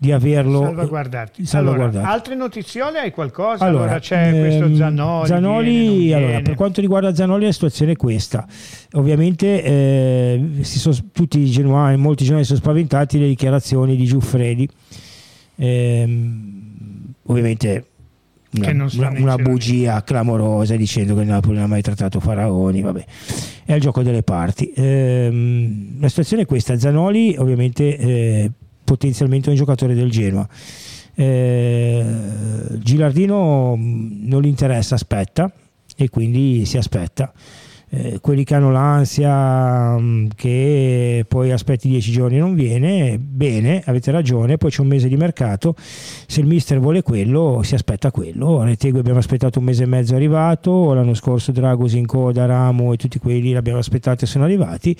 [0.02, 1.46] di averlo salvaguardarti.
[1.46, 1.98] salvaguardarti.
[1.98, 3.64] Allora, altre notiziole hai qualcosa?
[3.64, 7.92] Allora, allora c'è ehm, questo Zanoli Zanoli viene, allora, per quanto riguarda Zanoli la situazione
[7.92, 8.44] è questa
[8.94, 14.68] ovviamente eh, sono, tutti i genuani molti genuani sono spaventati le dichiarazioni di Giuffredi
[15.54, 17.86] ehm, ovviamente
[18.58, 23.04] una, una, una bugia clamorosa dicendo che il Napoli non ha mai trattato Faraoni, vabbè,
[23.64, 24.70] è il gioco delle parti.
[24.76, 28.50] Ehm, la situazione è questa, Zanoli ovviamente eh,
[28.84, 30.48] potenzialmente un giocatore del Genoa.
[31.14, 32.04] Eh,
[32.78, 35.52] Gilardino mm, non gli interessa, aspetta
[35.96, 37.32] e quindi si aspetta
[37.94, 44.10] eh, quelli che hanno l'ansia mh, che poi aspetti dieci giorni non viene, bene, avete
[44.10, 48.62] ragione, poi c'è un mese di mercato, se il mister vuole quello si aspetta quello,
[48.62, 52.94] Retegui abbiamo aspettato un mese e mezzo è arrivato, l'anno scorso Dragos in coda, Ramo
[52.94, 54.96] e tutti quelli l'abbiamo aspettato e sono arrivati,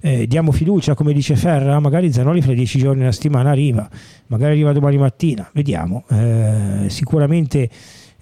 [0.00, 3.88] eh, diamo fiducia come dice Ferra, magari Zanoli fra dieci giorni una settimana arriva,
[4.26, 7.70] magari arriva domani mattina, vediamo, eh, sicuramente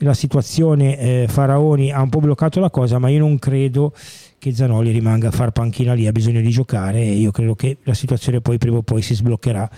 [0.02, 3.92] la situazione eh, Faraoni ha un po' bloccato la cosa, ma io non credo
[4.38, 7.78] che Zanoli rimanga a far panchina lì, ha bisogno di giocare e io credo che
[7.84, 9.70] la situazione poi prima o poi si sbloccherà.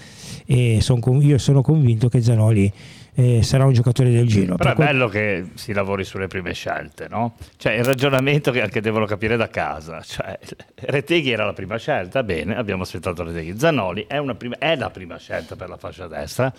[0.47, 2.73] E son, io sono convinto che Zanoli
[3.15, 4.57] eh, sarà un giocatore del Genoa.
[4.57, 7.37] Però per è bello che si lavori sulle prime scelte, no?
[7.57, 10.01] Cioè il ragionamento che anche devono capire da casa.
[10.03, 10.39] Cioè,
[10.75, 13.59] Reteghi era la prima scelta, bene, abbiamo aspettato Reteghi.
[13.59, 16.53] Zanoli è, prima, è la prima scelta per la fascia destra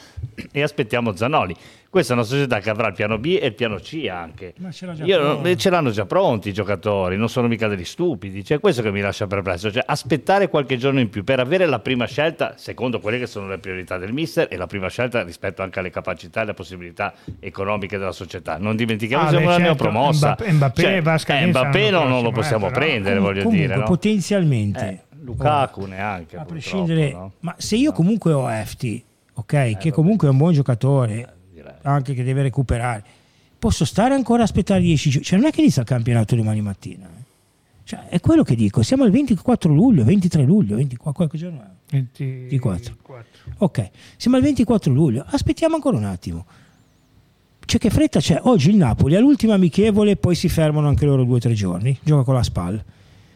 [0.51, 1.55] e aspettiamo Zanoli.
[1.95, 4.53] Questa è una società che avrà il piano B e il piano C anche.
[4.57, 8.43] Ma ce, Io, ce l'hanno già pronti i giocatori, non sono mica degli stupidi.
[8.43, 9.71] Cioè, questo che mi lascia perplesso.
[9.71, 13.47] Cioè, aspettare qualche giorno in più per avere la prima scelta, secondo quelle che sono
[13.47, 17.13] le priorità del mister, e la prima scelta rispetto anche alle capacità e alle possibilità
[17.39, 18.57] economiche della società.
[18.57, 19.63] Non dimentichiamo ah, che siamo certo.
[19.63, 20.27] neopromossa.
[20.27, 23.75] Mbappé, Mbappé, cioè, eh, Mbappé non, non, lo possiamo eh, prendere, voglio comunque, dire.
[23.79, 23.85] No?
[23.85, 24.87] potenzialmente.
[24.87, 26.37] Eh, Lukaku neanche.
[26.37, 27.31] A prescindere, no?
[27.41, 29.03] ma se io comunque ho Efti,
[29.33, 31.33] ok, eh, che comunque è un buon giocatore
[31.83, 33.03] anche che deve recuperare.
[33.57, 35.25] Posso stare ancora a aspettare 10 giorni?
[35.25, 37.05] Cioè non è che inizia il campionato domani mattina.
[37.05, 37.23] Eh.
[37.83, 41.74] Cioè, è quello che dico, siamo al 24 luglio, 23 luglio, 24, qualche giorno?
[42.01, 42.95] 24.
[42.97, 43.25] 24.
[43.57, 46.45] Ok, siamo al 24 luglio, aspettiamo ancora un attimo.
[47.65, 48.39] Cioè che fretta c'è?
[48.43, 52.23] Oggi il Napoli all'ultima amichevole, poi si fermano anche loro due o tre giorni, gioca
[52.23, 52.83] con la SPAL.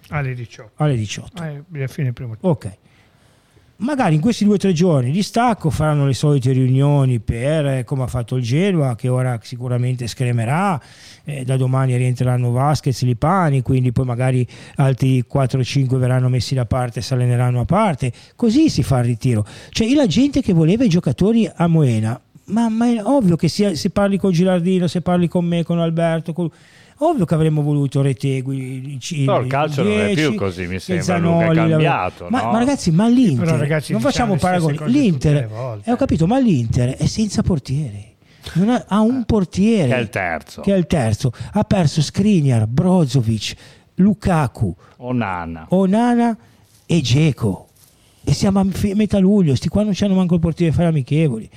[0.10, 0.72] Alle 18.
[0.76, 1.44] Alle 18.
[1.72, 2.78] Eh, fine primo Ok
[3.80, 7.84] magari in questi due o tre giorni di stacco faranno le solite riunioni per eh,
[7.84, 10.80] come ha fatto il Genoa che ora sicuramente scremerà
[11.24, 17.02] eh, da domani rientreranno Vasquez Lipani quindi poi magari altri 4-5 verranno messi da parte
[17.02, 18.12] si alleneranno a parte.
[18.36, 19.46] Così si fa il ritiro.
[19.70, 23.76] Cioè la gente che voleva i giocatori a Moena ma, ma è ovvio che sia,
[23.76, 26.50] se parli con Gilardino se parli con me con Alberto con
[27.02, 29.00] Ovvio che avremmo voluto Retegui.
[29.26, 31.04] No, il calcio 10, non è più così, mi sembra.
[31.06, 32.28] Zanoli, è cambiato.
[32.30, 32.52] Ma, no?
[32.52, 34.78] ma, ragazzi, ma l'Inter, ragazzi, non facciamo paragoni.
[34.86, 38.16] L'Inter, eh, ho capito, ma l'Inter è senza portiere.
[38.54, 40.62] Ha, ha, un portiere che è il terzo.
[40.62, 41.32] Che è il terzo.
[41.54, 43.56] Ha perso Skriniar, Brozovic,
[43.96, 46.38] Lukaku, Onana, Onana
[46.86, 47.68] e Geco.
[48.26, 51.50] E siamo a metà luglio, sti qua non c'hanno manco il portiere per fare amichevoli.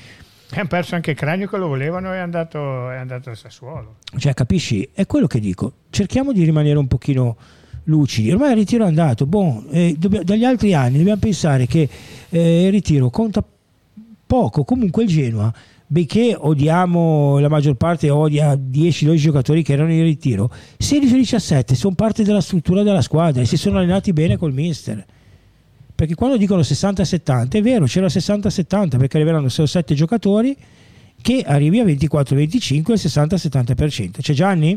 [0.55, 3.97] Hanno perso anche Cranio che lo volevano e è andato, al Sassuolo.
[4.17, 4.89] Cioè, capisci?
[4.93, 5.73] È quello che dico.
[5.91, 7.37] Cerchiamo di rimanere un pochino
[7.85, 8.31] lucidi.
[8.31, 9.27] Ormai il ritiro è andato.
[9.27, 11.89] Bon, eh, dobbiamo, dagli altri anni dobbiamo pensare che
[12.29, 13.43] eh, il ritiro conta
[14.27, 14.65] poco.
[14.65, 15.53] Comunque il Genoa,
[15.87, 22.25] benché odiamo, la maggior parte odia 10-12 giocatori che erano in ritiro, 16-17 sono parte
[22.25, 25.05] della struttura della squadra e si sono allenati bene col mister
[26.03, 30.57] perché quando dicono 60-70 è vero, c'era 60-70 perché arriveranno 6-7 giocatori
[31.23, 34.21] che arrivi a 24-25 il 60-70%.
[34.21, 34.77] C'è Gianni?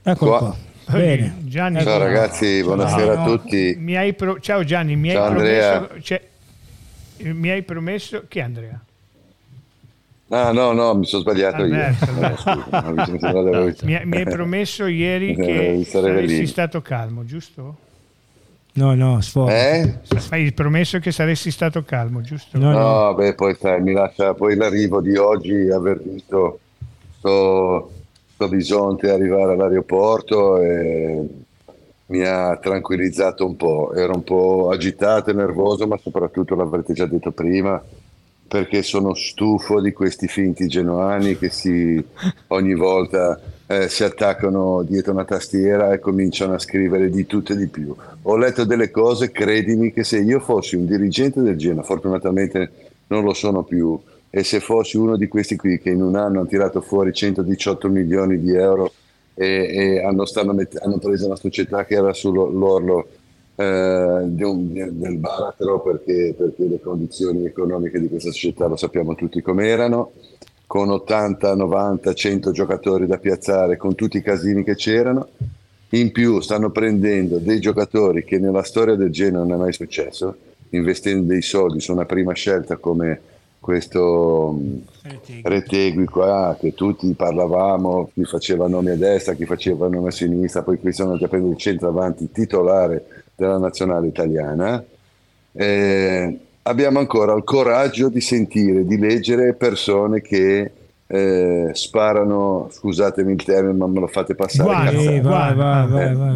[0.00, 0.38] Eccolo qua.
[0.38, 0.56] qua.
[0.96, 1.38] Bene.
[1.40, 3.76] Gianni, ciao ragazzi, buonasera no, a tutti.
[3.76, 5.80] No, pro- ciao Gianni, mi ciao hai Andrea.
[5.80, 6.02] promesso...
[6.04, 6.22] Cioè,
[7.32, 8.26] mi hai promesso...
[8.28, 8.80] Chi è Andrea?
[10.28, 11.74] Ah no, no, mi sono sbagliato io.
[13.82, 17.86] mi, mi, hai promesso ieri che saresti stato calmo, giusto?
[18.78, 19.50] No, no, sfogo.
[19.50, 19.98] Eh?
[20.30, 22.58] Hai promesso che saresti stato calmo, giusto?
[22.58, 23.14] No, no, no.
[23.14, 26.60] beh, poi sai, mi lascia poi l'arrivo di oggi, aver visto
[27.18, 27.90] sto,
[28.34, 31.26] sto bisonte arrivare all'aeroporto e
[32.06, 33.92] mi ha tranquillizzato un po'.
[33.94, 37.82] Ero un po' agitato e nervoso, ma soprattutto l'avrete già detto prima,
[38.46, 42.02] perché sono stufo di questi finti genoani che si,
[42.46, 47.56] ogni volta eh, si attaccano dietro una tastiera e cominciano a scrivere di tutto e
[47.56, 47.94] di più.
[48.22, 52.70] Ho letto delle cose, credimi che se io fossi un dirigente del Genoa, fortunatamente
[53.08, 54.00] non lo sono più,
[54.30, 57.88] e se fossi uno di questi qui che in un anno hanno tirato fuori 118
[57.88, 58.92] milioni di euro
[59.34, 63.06] e, e hanno, met- hanno, preso una società che era sull'orlo
[63.54, 69.42] eh, un, del baratro perché, perché, le condizioni economiche di questa società lo sappiamo tutti
[69.42, 70.12] com'erano,
[70.68, 75.28] con 80, 90, 100 giocatori da piazzare, con tutti i casini che c'erano.
[75.92, 80.36] In più stanno prendendo dei giocatori che nella storia del Genoa non è mai successo,
[80.70, 83.18] investendo dei soldi su una prima scelta come
[83.58, 84.60] questo
[85.42, 90.62] Retegui qua, che tutti parlavamo, chi faceva nome a destra, chi faceva nome a sinistra,
[90.62, 94.84] poi qui sono andati a prendere il centravanti titolare della nazionale italiana,
[95.52, 100.70] eh, abbiamo ancora il coraggio di sentire, di leggere persone che
[101.06, 104.68] eh, sparano, scusatemi il termine, ma me lo fate passare.
[104.68, 106.34] Vai, vai, vai, vai,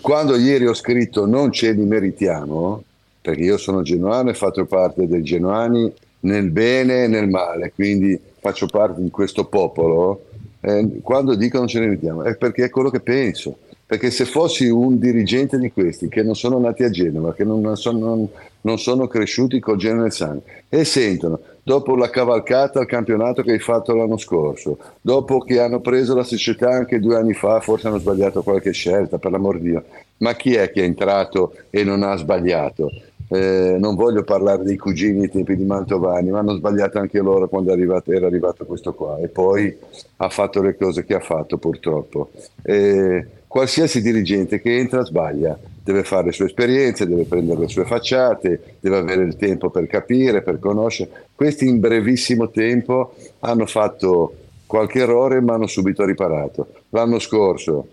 [0.00, 2.82] quando ieri ho scritto non ce li meritiamo,
[3.20, 8.18] perché io sono genuano e faccio parte dei genuani nel bene e nel male, quindi
[8.40, 10.24] faccio parte di questo popolo.
[10.60, 14.24] Eh, quando dico non ce ne meritiamo è perché è quello che penso perché se
[14.24, 18.28] fossi un dirigente di questi che non sono nati a Genova, che non sono,
[18.62, 23.52] non, sono cresciuti col Genoa nel sangue e sentono dopo la cavalcata al campionato che
[23.52, 27.88] hai fatto l'anno scorso, dopo che hanno preso la società anche due anni fa, forse
[27.88, 29.84] hanno sbagliato qualche scelta, per l'amor di Dio,
[30.18, 32.90] ma chi è che è entrato e non ha sbagliato?
[33.28, 37.48] Eh, non voglio parlare dei cugini ai tempi di Mantovani, ma hanno sbagliato anche loro
[37.48, 39.74] quando arrivato, era arrivato questo qua e poi
[40.16, 42.30] ha fatto le cose che ha fatto purtroppo.
[42.62, 47.84] Eh, qualsiasi dirigente che entra sbaglia, deve fare le sue esperienze, deve prendere le sue
[47.84, 51.26] facciate, deve avere il tempo per capire, per conoscere.
[51.32, 54.34] Questi in brevissimo tempo hanno fatto
[54.66, 56.66] qualche errore ma hanno subito riparato.
[56.88, 57.86] L'anno scorso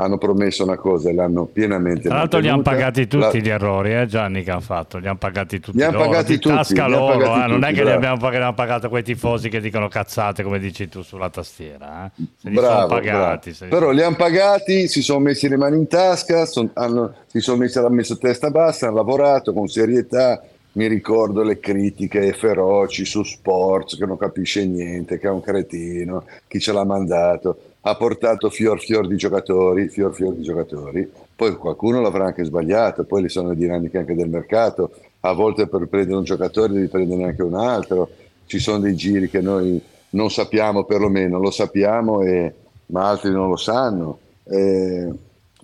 [0.00, 3.44] hanno promesso una cosa e l'hanno pienamente Tra l'altro li hanno pagati tutti La...
[3.44, 4.98] gli errori, eh, Gianni, che hanno fatto.
[4.98, 7.34] Li hanno pagati tutti li hanno loro, pagati tutti, tasca loro.
[7.34, 7.46] Eh.
[7.48, 10.88] Non è che li abbiamo pagati, hanno pagato quei tifosi che dicono cazzate, come dici
[10.88, 12.06] tu, sulla tastiera.
[12.06, 12.22] Eh.
[12.36, 13.52] Se li bravo, pagati.
[13.52, 17.40] Se Però li hanno pagati, si sono messi le mani in tasca, son, hanno, si
[17.40, 20.40] sono messi, hanno messo testa bassa, hanno lavorato con serietà.
[20.70, 26.24] Mi ricordo le critiche feroci su Sports, che non capisce niente, che è un cretino,
[26.46, 27.58] chi ce l'ha mandato
[27.88, 33.04] ha portato fior fior di giocatori, fior fior di giocatori, poi qualcuno l'avrà anche sbagliato,
[33.04, 36.88] poi le sono le dinamiche anche del mercato, a volte per prendere un giocatore devi
[36.88, 38.10] prendere anche un altro,
[38.46, 42.52] ci sono dei giri che noi non sappiamo perlomeno, lo sappiamo e,
[42.86, 44.18] ma altri non lo sanno.
[44.44, 45.10] Eh,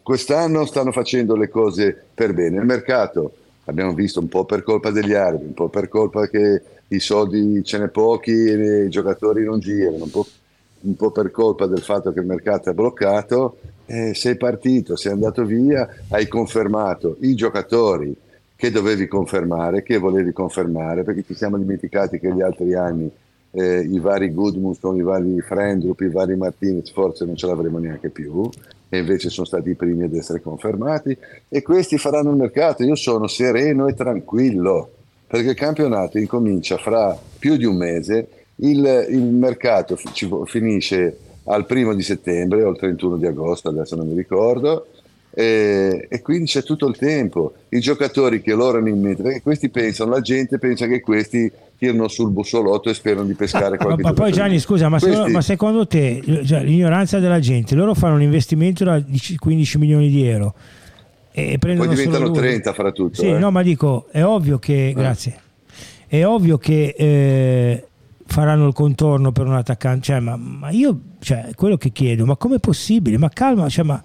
[0.03, 3.33] quest'anno stanno facendo le cose per bene, il mercato
[3.65, 7.63] abbiamo visto un po' per colpa degli arabi, un po' per colpa che i soldi
[7.65, 10.27] ce n'è pochi e i giocatori non girano, un po'
[10.85, 15.13] un po' per colpa del fatto che il mercato è bloccato, eh, sei partito, sei
[15.13, 18.15] andato via, hai confermato i giocatori
[18.57, 23.11] che dovevi confermare, che volevi confermare, perché ci siamo dimenticati che gli altri anni
[23.51, 28.11] eh, i vari Goodmuston, i vari Frendrup, i vari Martinez forse non ce l'avremo neanche
[28.11, 28.49] più
[28.89, 31.17] e invece sono stati i primi ad essere confermati
[31.49, 32.83] e questi faranno il mercato.
[32.85, 34.91] Io sono sereno e tranquillo
[35.27, 41.67] perché il campionato incomincia fra più di un mese il, il mercato ci finisce al
[41.67, 44.87] primo di settembre o al 31 di agosto, adesso non mi ricordo,
[45.37, 47.55] e, e, quindi c'è tutto il tempo.
[47.71, 52.07] I giocatori che loro in mente, perché questi pensano, la gente pensa che questi tirano
[52.07, 55.33] sul bussolotto e sperano di pescare qualche Ma, ma poi Gianni, scusa, ma, questi...
[55.33, 59.03] ma, secondo te, cioè, l'ignoranza della gente, loro fanno un investimento da
[59.37, 60.55] 15 milioni di euro
[61.33, 63.21] e prendono poi diventano 30 fra tutto.
[63.21, 63.39] Sì, eh.
[63.39, 64.93] no, ma dico, è ovvio che, eh.
[64.93, 65.37] grazie,
[66.07, 66.95] è ovvio che...
[66.97, 67.85] Eh,
[68.35, 70.07] faranno il contorno per un attaccante.
[70.07, 73.17] Cioè, ma, ma io, cioè, quello che chiedo, ma com'è possibile?
[73.17, 74.03] Ma calma, cioè, ma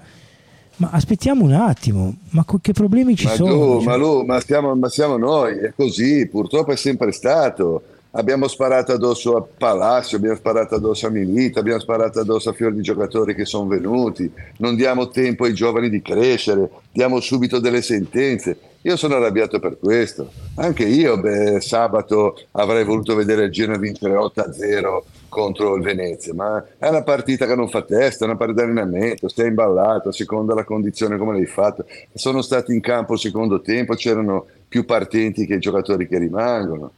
[0.77, 3.51] Ma aspettiamo un attimo, ma che problemi ci sono?
[3.51, 3.85] Tu, cioè...
[3.85, 7.81] Ma, lui, ma, stiamo, ma siamo noi, è così, purtroppo è sempre stato.
[8.11, 12.73] Abbiamo sparato addosso a Palacio, abbiamo sparato addosso a Milita, abbiamo sparato addosso a fior
[12.73, 17.81] di giocatori che sono venuti, non diamo tempo ai giovani di crescere, diamo subito delle
[17.81, 18.57] sentenze.
[18.83, 20.31] Io sono arrabbiato per questo.
[20.55, 26.63] Anche io beh, sabato avrei voluto vedere il Genoa vincere 8-0 contro il Venezia, ma
[26.77, 30.13] è una partita che non fa testa, è una partita di allenamento, stai imballato a
[30.13, 31.85] seconda della condizione come l'hai fatto.
[32.13, 36.91] Sono stati in campo il secondo tempo, c'erano più partenti che i giocatori che rimangono.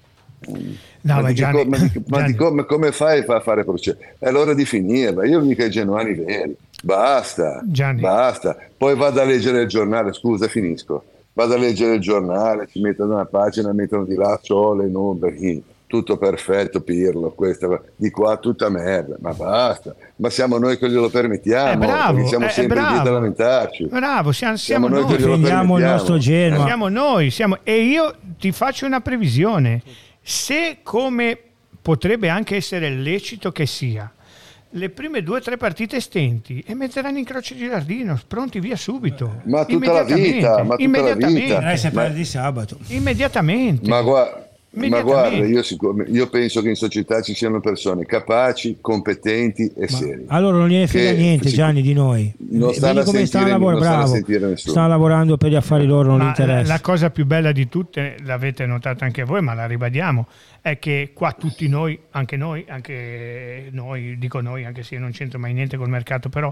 [0.43, 3.97] No, ma, ma, Gianni, ma, di, ma di come, come, fai a fare processo?
[4.19, 5.25] È l'ora di finirla.
[5.25, 6.55] Io mica i genuani veri.
[6.83, 8.01] Basta, Gianni.
[8.01, 8.55] basta.
[8.75, 11.03] Poi vado a leggere il giornale, scusa, finisco.
[11.33, 16.15] Vado a leggere il giornale, ci mettono una pagina, mettono di là sole, numeri tutto
[16.15, 17.67] perfetto, Pirlo, questa,
[17.97, 22.45] di qua tutta merda, ma basta, ma siamo noi che glielo permettiamo, eh, bravo, siamo
[22.45, 23.87] eh, sempre bravo, lì a lamentarci.
[23.87, 26.65] Bravo, siamo, siamo, siamo noi, che difendiamo il nostro Genoa.
[26.65, 29.81] Siamo noi, siamo, e io ti faccio una previsione,
[30.21, 31.37] se come
[31.81, 34.09] potrebbe anche essere lecito che sia,
[34.71, 39.41] le prime due o tre partite stenti e metteranno in croce Gilardino, pronti via subito.
[39.45, 41.75] Ma tutta la vita, ma tutta la vita.
[41.75, 42.77] se perdi sabato.
[42.87, 43.89] Immediatamente.
[43.89, 45.61] Ma guarda ma guarda, io,
[46.07, 50.23] io, penso che in società ci siano persone capaci, competenti e serie.
[50.27, 52.33] Allora non gliene frega niente, si, Gianni, di noi.
[52.37, 56.71] Non stanno come stanno lavorando, bravo, stanno lavorando per gli affari loro, non ma interessa.
[56.71, 60.27] La cosa più bella di tutte, l'avete notato anche voi, ma la ribadiamo,
[60.61, 65.11] è che qua tutti noi, anche noi, anche noi, dico noi, anche se io non
[65.11, 66.49] c'entro mai niente col mercato, però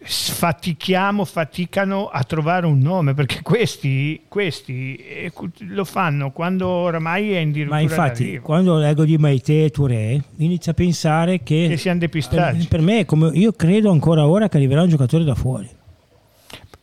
[0.00, 5.32] sfatichiamo, faticano a trovare un nome perché questi, questi eh,
[5.70, 8.44] lo fanno quando oramai è in dirittura ma infatti d'arrivo.
[8.44, 12.80] quando leggo di Maite e Touré inizio a pensare che, che siano depistati per, per
[12.80, 15.68] me come, io credo ancora ora che arriverà un giocatore da fuori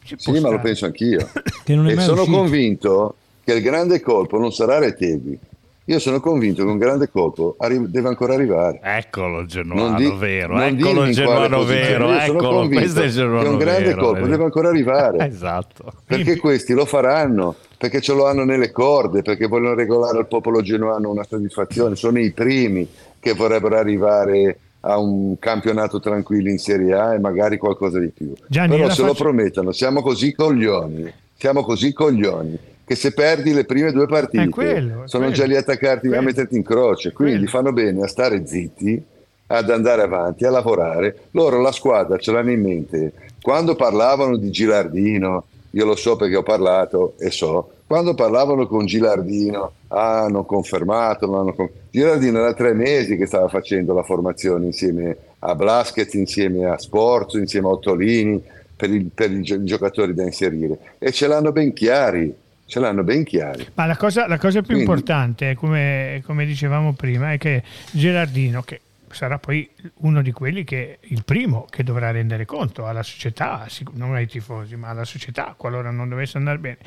[0.04, 2.25] sì ma lo penso anch'io e sono uscito.
[2.25, 5.39] convinto che il grande colpo non sarà Retegui
[5.88, 8.80] io sono convinto che un grande colpo arri- deve ancora arrivare.
[8.82, 14.02] Eccolo genuano di- vero, eccolo genuano vero, eccolo, questo è genuano che un grande vero,
[14.02, 15.26] colpo deve ancora arrivare.
[15.30, 15.93] esatto.
[16.04, 20.62] Perché questi lo faranno, perché ce lo hanno nelle corde, perché vogliono regolare al popolo
[20.62, 22.88] genuano una soddisfazione, sono i primi
[23.19, 28.34] che vorrebbero arrivare a un campionato tranquillo in Serie A e magari qualcosa di più.
[28.48, 29.06] Gianni, Però se faccio...
[29.06, 34.50] lo promettano, siamo così coglioni, siamo così coglioni che se perdi le prime due partite
[34.50, 38.08] quello, sono quello, già lì attaccarti quello, a metterti in croce, quindi fanno bene a
[38.08, 39.04] stare zitti,
[39.48, 41.17] ad andare avanti, a lavorare.
[41.32, 43.13] Loro la squadra ce l'hanno in mente.
[43.41, 48.86] Quando parlavano di Gilardino, io lo so perché ho parlato e so, quando parlavano con
[48.86, 51.88] Gilardino, ah, hanno confermato, non hanno confermato.
[51.89, 57.38] Gilardino era tre mesi che stava facendo la formazione insieme a Blaschez, insieme a Sporzo,
[57.38, 58.43] insieme a Ottolini,
[58.76, 62.34] per, il, per i giocatori da inserire e ce l'hanno ben chiari
[62.65, 63.67] ce l'hanno ben chiari.
[63.73, 68.63] Ma la cosa, la cosa più Quindi, importante, come, come, dicevamo prima, è che Gerardino,
[68.63, 73.65] che sarà poi uno di quelli che il primo che dovrà rendere conto alla società,
[73.93, 76.78] non ai tifosi, ma alla società, qualora non dovesse andare bene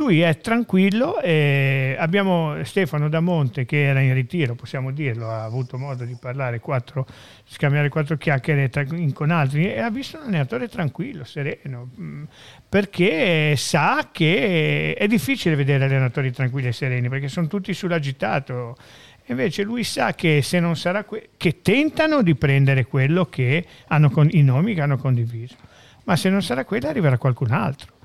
[0.00, 5.76] lui è tranquillo e abbiamo Stefano Damonte che era in ritiro, possiamo dirlo, ha avuto
[5.76, 7.06] modo di parlare quattro,
[7.44, 12.22] scambiare quattro chiacchiere tra, con altri e ha visto un allenatore tranquillo, sereno, mm,
[12.66, 18.76] perché sa che è difficile vedere allenatori tranquilli e sereni perché sono tutti sull'agitato.
[19.26, 24.08] Invece lui sa che se non sarà que- che tentano di prendere quello che hanno
[24.08, 25.56] con- i nomi che hanno condiviso,
[26.04, 27.98] ma se non sarà quello arriverà qualcun altro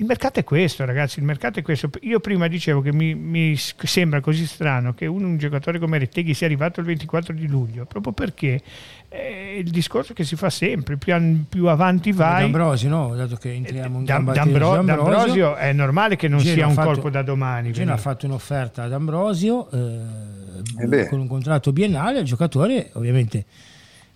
[0.00, 1.18] il mercato è questo, ragazzi.
[1.18, 1.90] Il mercato è questo.
[2.00, 6.32] Io prima dicevo che mi, mi sembra così strano che un, un, giocatore come Retteghi
[6.32, 8.62] sia arrivato il 24 di luglio, proprio perché
[9.08, 12.40] è il discorso che si fa sempre: più, an, più avanti vai.
[12.40, 13.14] D'Ambrosio, no?
[13.14, 16.88] Dato che entriamo in D'Ambro- D'Ambrosio, D'Ambrosio è normale che non Gino sia un fatto,
[16.88, 17.70] colpo da domani.
[17.72, 22.20] Gino ha fatto un'offerta ad Ambrosio eh, eh con un contratto biennale.
[22.20, 23.44] Il giocatore, ovviamente,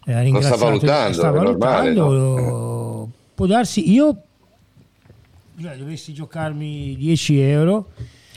[0.06, 0.54] eh, ha ringraziato.
[0.54, 1.12] Lo sta valutando.
[1.12, 3.10] Sta valutando normale, no?
[3.34, 4.16] Può darsi, io
[5.60, 7.90] cioè, dovessi giocarmi 10 euro,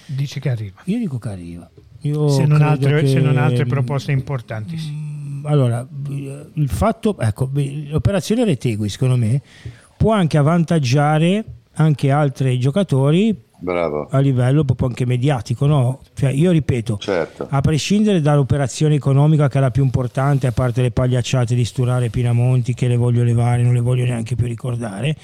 [0.05, 0.81] dice che arriva.
[0.85, 1.69] Io dico che arriva.
[2.01, 4.77] Io se, non altre, che, se non altre proposte importanti.
[4.77, 4.91] Sì.
[4.91, 9.41] Mm, allora, il fatto, ecco, l'operazione Retegui, secondo me,
[9.97, 11.43] può anche avvantaggiare
[11.73, 14.07] anche altri giocatori Bravo.
[14.09, 15.65] a livello proprio anche mediatico.
[15.65, 16.01] No?
[16.13, 17.47] Cioè, io ripeto, certo.
[17.49, 22.09] a prescindere dall'operazione economica che è la più importante, a parte le pagliacciate di Sturare
[22.09, 25.15] Pinamonti che le voglio levare, non le voglio neanche più ricordare,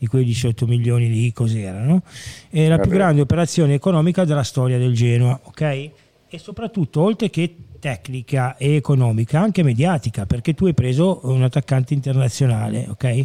[0.00, 2.00] di quei 18 milioni lì cos'erano,
[2.48, 2.88] è la Vabbè.
[2.88, 5.60] più grande operazione economica della storia del Genoa, ok?
[5.60, 11.92] E soprattutto, oltre che tecnica e economica, anche mediatica, perché tu hai preso un attaccante
[11.92, 13.24] internazionale, ok?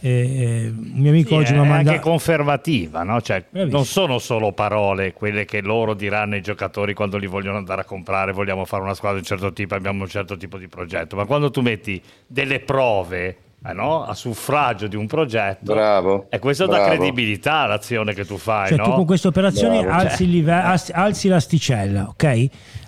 [0.00, 1.88] Eh, un mio amico sì, oggi mi ha mandato.
[1.88, 3.22] È anche confermativa, no?
[3.22, 7.80] cioè, non sono solo parole quelle che loro diranno ai giocatori quando li vogliono andare
[7.80, 8.32] a comprare.
[8.32, 11.24] Vogliamo fare una squadra di un certo tipo, abbiamo un certo tipo di progetto, ma
[11.24, 14.04] quando tu metti delle prove eh no?
[14.04, 15.72] a suffragio di un progetto.
[15.72, 16.26] Bravo.
[16.28, 16.82] E questo bravo.
[16.82, 18.68] dà credibilità all'azione che tu fai.
[18.68, 18.84] Cioè, no?
[18.84, 20.26] tu con questa operazione bravo, alzi, cioè.
[20.26, 22.24] live- alzi, l'asticella, ok?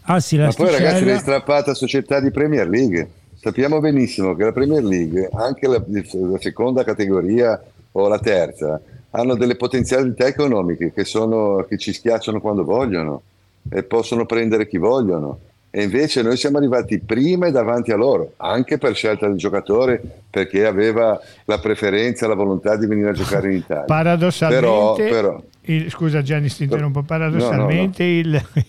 [0.03, 0.47] Alzi l'asticella.
[0.47, 3.11] Ma poi ragazzi l'hai strappata società di Premier League.
[3.37, 7.61] Sappiamo benissimo che la Premier League, anche la, la seconda categoria
[7.93, 13.23] o la terza, hanno delle potenzialità economiche che, sono, che ci schiacciano quando vogliono
[13.71, 15.39] e possono prendere chi vogliono
[15.77, 20.01] e invece noi siamo arrivati prima e davanti a loro, anche per scelta del giocatore,
[20.31, 23.85] perché aveva la preferenza, la volontà di venire a giocare in Italia.
[23.85, 28.63] Paradossalmente, però, però, il, scusa Gianni, ti interrompo, paradossalmente no, no, no.
[28.63, 28.65] Il,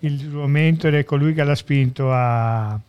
[0.12, 2.80] il, suo mentore, colui che l'ha spinto a, a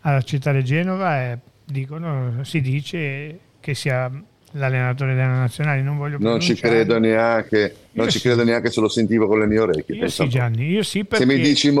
[0.00, 4.10] accettare Genova, è, dicono, si dice che sia
[4.52, 8.26] l'allenatore della nazionale, non voglio Non ci credo neanche, non io ci sì.
[8.26, 9.96] credo neanche se lo sentivo con le mie orecchie.
[9.96, 11.24] Io sì, Gianni, io sì perché...
[11.24, 11.72] Se mi dici,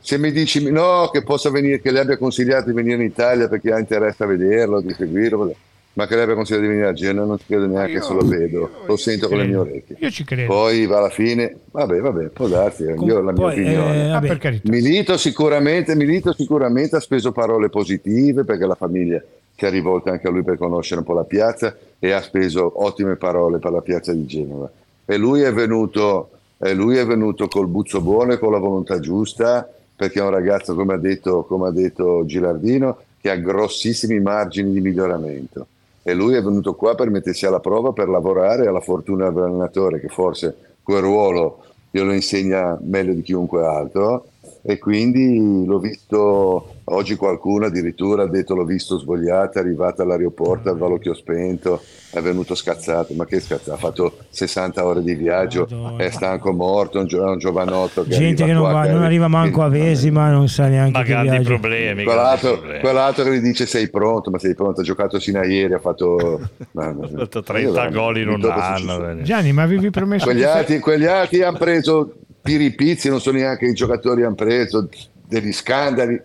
[0.00, 3.48] se mi dici no, che possa venire, che le abbia consigliato di venire in Italia
[3.48, 5.54] perché ha interesse a vederlo, di seguirlo,
[5.94, 8.12] ma che le abbia consigliato di venire a Genoa, non ci credo neanche io, se
[8.12, 9.96] lo vedo, io, lo sento con le mie orecchie.
[9.98, 10.52] Io ci credo.
[10.52, 14.04] Poi va alla fine, vabbè, vabbè, può darsi, eh, io ho la mia poi, opinione.
[14.06, 19.22] Eh, ah, Milito sicuramente, Milito sicuramente ha speso parole positive perché la famiglia
[19.58, 22.70] si è rivolta anche a lui per conoscere un po' la piazza e ha speso
[22.76, 24.70] ottime parole per la piazza di Genova.
[25.04, 29.68] E lui è venuto, lui è venuto col buzzo buono e con la volontà giusta,
[29.96, 34.72] perché è un ragazzo, come ha detto, come ha detto Gilardino, che ha grossissimi margini
[34.72, 35.66] di miglioramento.
[36.04, 40.06] E lui è venuto qua per mettersi alla prova, per lavorare alla fortuna dell'allenatore, che
[40.06, 44.26] forse quel ruolo glielo insegna meglio di chiunque altro.
[44.70, 50.70] E quindi l'ho visto Oggi qualcuno addirittura ha detto l'ho visto svogliato, è arrivato all'aeroporto
[50.70, 55.66] al valocchio spento, è venuto scazzato, ma che scazzato, ha fatto 60 ore di viaggio,
[55.70, 56.02] Madonna.
[56.02, 58.04] è stanco morto, è un, gio- un giovanotto.
[58.04, 61.10] Che Gente che non, va, non arriva manco a Vesima, non sa neanche ma che
[61.10, 62.04] grandi problemi.
[62.04, 62.80] Quell'altro, problemi.
[62.80, 65.80] quell'altro, che gli dice sei pronto, ma sei pronto, ha giocato sino a ieri, ha
[65.80, 66.40] fatto...
[66.74, 69.22] ha fatto 30 gol in un anno.
[69.22, 70.24] Gianni, ma avevi promesso...
[70.24, 72.14] Quegli altri, quegli altri hanno preso
[72.48, 74.88] piripizzi, non so neanche i giocatori hanno preso
[75.26, 76.18] degli scandali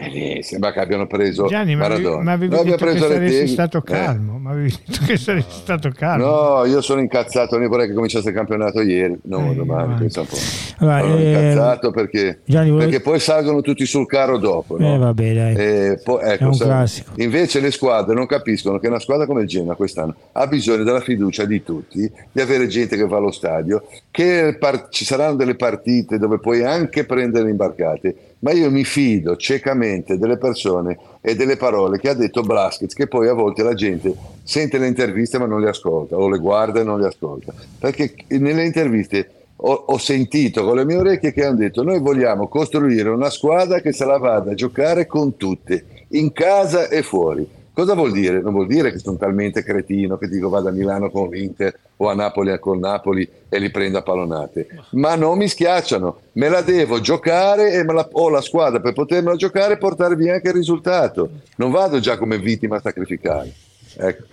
[0.00, 2.22] eh, sembra che abbiano preso Gianni, Maradona.
[2.22, 3.82] Ma avevi, ma avevi detto preso che saresti stato eh.
[3.82, 4.38] calmo, eh.
[4.38, 6.24] ma avevi detto che saresti stato calmo.
[6.24, 10.20] No, io sono incazzato, ne vorrei che cominciasse il campionato ieri, no, eh, domani, pensa
[10.20, 10.36] un po'.
[10.78, 12.90] Allora, sono eh, incazzato perché, Gianni, volevo...
[12.90, 14.78] perché, poi salgono tutti sul carro dopo.
[14.78, 14.94] No?
[14.94, 15.54] Eh, vabbè, dai.
[15.54, 17.12] E poi, ecco, È un classico.
[17.16, 21.00] Invece le squadre non capiscono che una squadra come il Genoa quest'anno ha bisogno della
[21.00, 25.56] fiducia di tutti, di avere gente che va allo stadio, che par- ci saranno delle
[25.56, 31.56] partite dove puoi anche prendere imbarcate ma io mi fido ciecamente delle persone e delle
[31.56, 35.46] parole che ha detto Blaskets, che poi a volte la gente sente le interviste ma
[35.46, 37.52] non le ascolta, o le guarda e non le ascolta.
[37.78, 42.48] Perché nelle interviste ho, ho sentito con le mie orecchie che hanno detto noi vogliamo
[42.48, 47.46] costruire una squadra che se la vada a giocare con tutte, in casa e fuori
[47.80, 48.42] Cosa vuol dire?
[48.42, 52.10] Non vuol dire che sono talmente cretino che dico vado a Milano con l'Inter o
[52.10, 56.60] a Napoli con Napoli e li prendo a pallonate, ma non mi schiacciano, me la
[56.60, 60.54] devo giocare e la, ho la squadra per potermela giocare e portare via anche il
[60.54, 61.30] risultato.
[61.56, 63.50] Non vado già come vittima a sacrificare.
[63.96, 64.24] Ecco.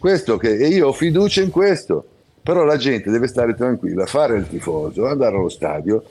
[0.00, 2.04] Questo che, e io ho fiducia in questo,
[2.42, 6.02] però la gente deve stare tranquilla, fare il tifoso, andare allo stadio.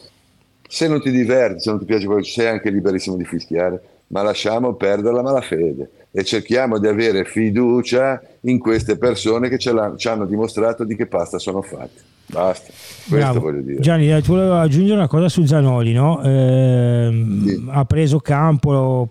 [0.65, 4.21] Se non ti diverti, se non ti piace quello sei anche liberissimo di fischiare, ma
[4.21, 10.25] lasciamo perdere la malafede e cerchiamo di avere fiducia in queste persone che ci hanno
[10.25, 12.13] dimostrato di che pasta sono fatte.
[12.27, 13.39] Basta, questo Bravo.
[13.39, 13.79] voglio dire.
[13.81, 16.23] Gianni, eh, tu volevo aggiungere una cosa su Zanoli, no?
[16.23, 17.65] Eh, sì.
[17.69, 19.09] Ha preso campo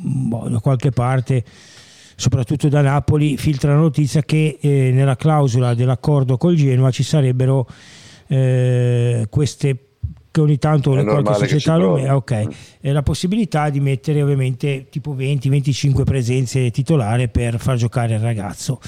[0.00, 1.42] boh, da qualche parte,
[2.16, 7.66] soprattutto da Napoli, filtra la notizia che eh, nella clausola dell'accordo col Genoa ci sarebbero
[8.26, 9.89] eh, queste
[10.32, 12.46] che ogni tanto le qualche società lo mette, ok,
[12.80, 18.80] e la possibilità di mettere ovviamente tipo 20-25 presenze titolare per far giocare il ragazzo.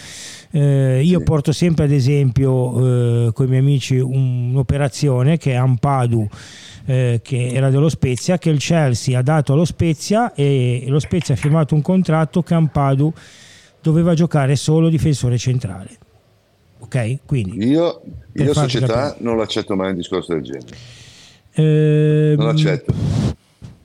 [0.52, 1.24] Eh, io sì.
[1.24, 6.28] porto sempre ad esempio eh, con i miei amici un'operazione che è Ampadu
[6.84, 11.34] eh, che era dello Spezia che il Chelsea ha dato allo Spezia e lo Spezia
[11.34, 13.12] ha firmato un contratto che Ampadu
[13.80, 15.90] doveva giocare solo difensore centrale.
[16.80, 17.20] Ok?
[17.24, 18.02] Quindi io,
[18.34, 19.24] io società capire.
[19.24, 21.00] non l'accetto mai un discorso del genere
[21.54, 22.92] eh, non accetto.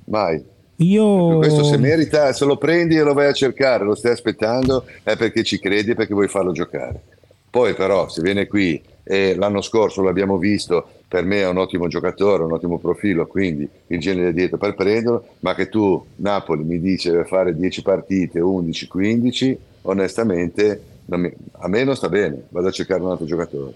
[0.05, 0.43] Mai.
[0.79, 1.37] Io...
[1.37, 5.17] questo se merita se lo prendi e lo vai a cercare lo stai aspettando è
[5.17, 7.01] perché ci credi e perché vuoi farlo giocare.
[7.49, 11.87] Poi però se viene qui e l'anno scorso l'abbiamo visto per me è un ottimo
[11.87, 16.79] giocatore, un ottimo profilo, quindi il genere dietro per prenderlo, ma che tu Napoli mi
[16.79, 22.71] dice deve fare 10 partite, 11, 15, onestamente a me non sta bene, vado a
[22.71, 23.73] cercare un altro giocatore.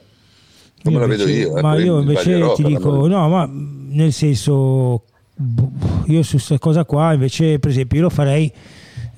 [0.83, 1.57] Come io la vedo io?
[1.57, 5.03] Eh, ma io invece ti dico, no, ma nel senso,
[6.05, 8.51] io su questa cosa qua invece, per esempio, io lo farei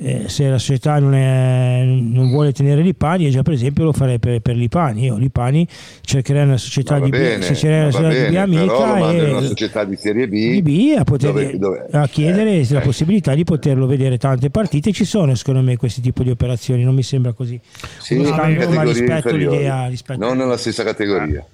[0.03, 4.19] eh, se la società non, è, non, vuole tenere Lipani, già per esempio lo farei
[4.19, 5.05] per, per Lipani.
[5.05, 5.65] Io Lipani
[6.01, 9.41] cercherei una società di bene, B, cercherei una società bene, di B amica e una
[9.41, 12.83] società di Serie B, di B a, poter, dove, dove, a chiedere eh, la eh.
[12.83, 14.91] possibilità di poterlo vedere tante partite.
[14.91, 17.57] Ci sono secondo me questi tipi di operazioni, non mi sembra così.
[17.99, 19.87] Sì, scambio, ma rispetto l'idea.
[19.87, 21.45] Rispetto non nella stessa categoria.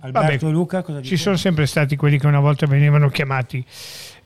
[0.00, 3.64] Alberto Vabbè, Luca, cosa ci sono sempre stati quelli che una volta venivano chiamati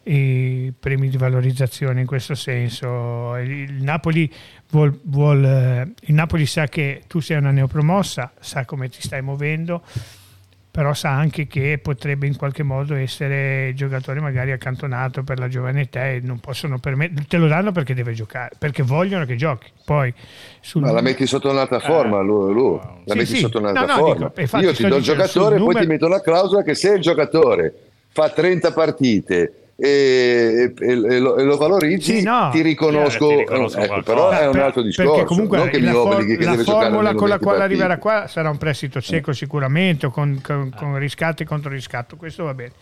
[0.08, 3.36] i premi di valorizzazione in questo senso.
[3.36, 4.32] Il Napoli,
[4.70, 9.20] vuol, vuol, eh, il Napoli sa che tu sei una neopromossa, sa come ti stai
[9.20, 9.82] muovendo,
[10.70, 15.82] però sa anche che potrebbe in qualche modo essere giocatore magari accantonato per la giovane
[15.82, 19.70] età e non possono permettere, te lo danno perché deve giocare, perché vogliono che giochi.
[19.84, 20.14] Poi
[20.60, 20.82] sul...
[20.82, 22.78] Ma la metti sotto un'altra forma, eh, lui, lui.
[23.04, 23.40] la sì, metti sì.
[23.40, 24.32] sotto un'altra no, no, forma.
[24.34, 25.80] Dico, Io ti do il giocatore e poi numero...
[25.80, 27.74] ti metto la clausola che se il giocatore
[28.10, 33.36] fa 30 partite e, e, e, lo, e, lo, valorizzi, sì, no, ti riconosco, ti
[33.36, 35.12] riconosco ecco, però è un altro discorso.
[35.12, 38.26] Perché comunque non che mi obblighi che la deve formula con la quale arriverà qua
[38.26, 42.72] sarà un prestito cieco sicuramente, con, con, con riscatto e contro riscatto, questo va bene.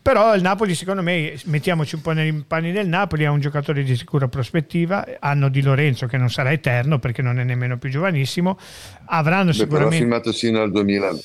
[0.00, 3.82] Però il Napoli, secondo me, mettiamoci un po' nei panni del Napoli, ha un giocatore
[3.82, 7.90] di sicura prospettiva, hanno Di Lorenzo che non sarà eterno perché non è nemmeno più
[7.90, 8.58] giovanissimo,
[9.06, 9.88] avranno Beh, sicuramente...
[9.88, 11.16] Però ha firmato sino al 2000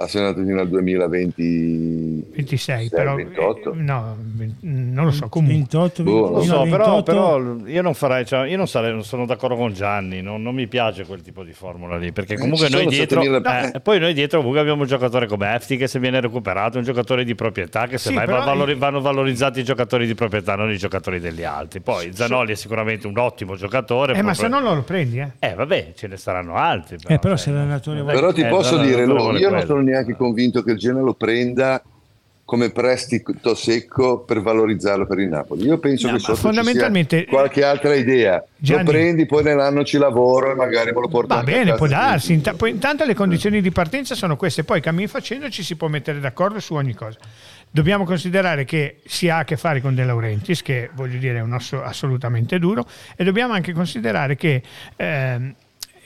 [0.00, 4.16] ha segnato fino al 2020 26 però 28 eh, no
[4.60, 5.58] non lo so comunque.
[5.58, 9.26] 28, boh, lo so, però, però, io non farei cioè, io non, sarei, non sono
[9.26, 12.68] d'accordo con Gianni non, non, mi piace quel tipo di formula lì perché eh, comunque
[12.68, 15.98] eh, noi dietro eh, poi noi dietro comunque abbiamo un giocatore come Efti che se
[15.98, 20.06] viene recuperato un giocatore di proprietà che se sì, va valori, vanno valorizzati i giocatori
[20.06, 21.80] di proprietà non i giocatori degli altri.
[21.80, 25.32] Poi Zanoli è sicuramente un ottimo giocatore eh, ma se non lo prendi eh.
[25.38, 29.04] eh vabbè ce ne saranno altri però, eh, però se l'allenatore però ti posso dire
[29.04, 31.82] io non sono neanche convinto che il Genoa lo prenda
[32.50, 35.66] come prestito secco per valorizzarlo per il Napoli.
[35.66, 38.44] Io penso no, che sotto fondamentalmente qualche altra idea.
[38.56, 41.86] Gianni, lo prendi, poi nell'anno ci lavoro e magari me lo porto Va bene, può
[41.86, 42.32] darsi.
[42.32, 45.86] Int- poi, intanto le condizioni di partenza sono queste, poi cammin facendo ci si può
[45.86, 47.18] mettere d'accordo su ogni cosa.
[47.70, 51.42] Dobbiamo considerare che si ha a che fare con De Laurentiis, che voglio dire è
[51.42, 52.84] un osso assolutamente duro,
[53.14, 54.60] e dobbiamo anche considerare che...
[54.96, 55.54] Eh,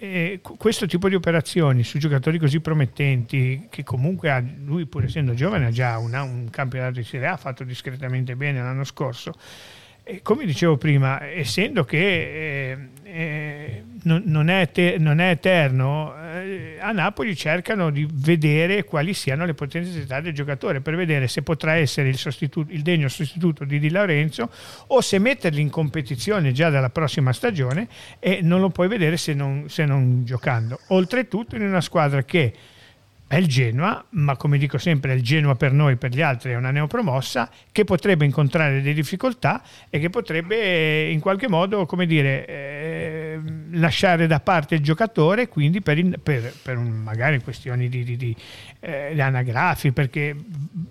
[0.04, 5.34] eh, questo tipo di operazioni su giocatori così promettenti, che comunque ha, lui pur essendo
[5.34, 9.32] giovane ha già una, un campionato di Serie A, ha fatto discretamente bene l'anno scorso,
[10.06, 16.14] e come dicevo prima, essendo che eh, eh, non, non, è te, non, è eterno,
[16.14, 21.40] eh, a Napoli cercano di vedere quali siano le potenzialità del giocatore per vedere se
[21.40, 22.20] potrà essere il,
[22.68, 24.50] il, degno sostituto di Di Lorenzo
[24.88, 27.88] o se metterli in competizione già dalla prossima stagione
[28.18, 30.80] e non lo puoi vedere se non, se non giocando.
[30.88, 32.52] Oltretutto in una squadra che
[33.26, 36.56] è il Genoa, ma come dico sempre il Genoa per noi, per gli altri è
[36.56, 42.46] una neopromossa che potrebbe incontrare delle difficoltà e che potrebbe in qualche modo, come dire,
[42.46, 43.40] eh,
[43.72, 48.16] lasciare da parte il giocatore, quindi per, in, per, per un, magari questioni di, di,
[48.16, 48.36] di
[48.84, 50.36] eh, anagrafi, perché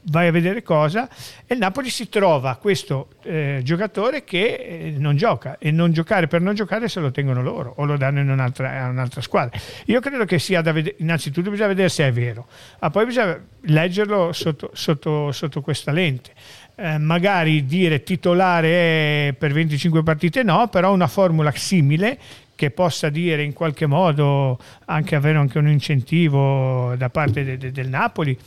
[0.05, 1.07] vai a vedere cosa,
[1.45, 6.27] e il Napoli si trova questo eh, giocatore che eh, non gioca e non giocare
[6.27, 9.59] per non giocare se lo tengono loro o lo danno un'altra, un'altra squadra.
[9.85, 12.47] Io credo che sia da vedere, innanzitutto bisogna vedere se è vero,
[12.79, 16.31] ma poi bisogna leggerlo sotto, sotto, sotto questa lente.
[16.75, 22.17] Eh, magari dire titolare per 25 partite no, però una formula simile
[22.63, 27.71] che possa dire in qualche modo anche avere anche un incentivo da parte de, de,
[27.71, 28.37] del Napoli.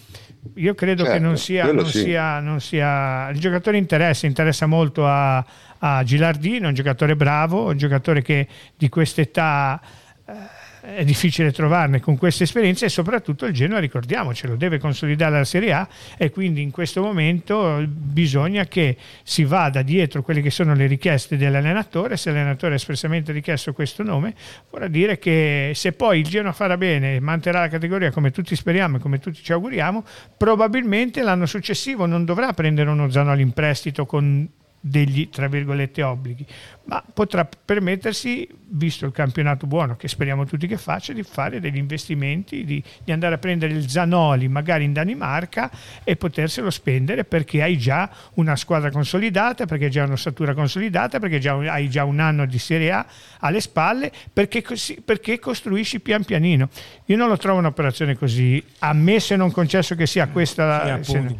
[0.54, 1.98] Io credo certo, che non sia, non, sì.
[1.98, 5.44] sia, non sia, Il giocatore interessa, interessa molto a,
[5.78, 9.80] a Gilardino, un giocatore bravo, un giocatore che di quest'età...
[10.26, 10.55] Eh,
[10.94, 15.72] è difficile trovarne con queste esperienze e soprattutto il Genoa, ricordiamocelo, deve consolidare la Serie
[15.72, 20.86] A e quindi in questo momento bisogna che si vada dietro quelle che sono le
[20.86, 24.34] richieste dell'allenatore, se l'allenatore ha espressamente richiesto questo nome,
[24.70, 28.54] vorrà dire che se poi il Genoa farà bene e manterrà la categoria come tutti
[28.54, 30.04] speriamo e come tutti ci auguriamo,
[30.36, 34.48] probabilmente l'anno successivo non dovrà prendere uno Zanoli in prestito con
[34.88, 36.46] degli tra virgolette obblighi,
[36.84, 41.76] ma potrà permettersi, visto il campionato buono che speriamo tutti che faccia, di fare degli
[41.76, 45.70] investimenti, di, di, andare a prendere il Zanoli magari in Danimarca
[46.04, 51.40] e poterselo spendere perché hai già una squadra consolidata, perché hai già un'ossatura consolidata, perché
[51.40, 53.06] già, hai già un anno di Serie A
[53.40, 56.68] alle spalle, perché, così, perché costruisci pian pianino.
[57.06, 61.02] Io non lo trovo un'operazione così, ammesso e non concesso che sia questa...
[61.02, 61.34] Sì, appunto,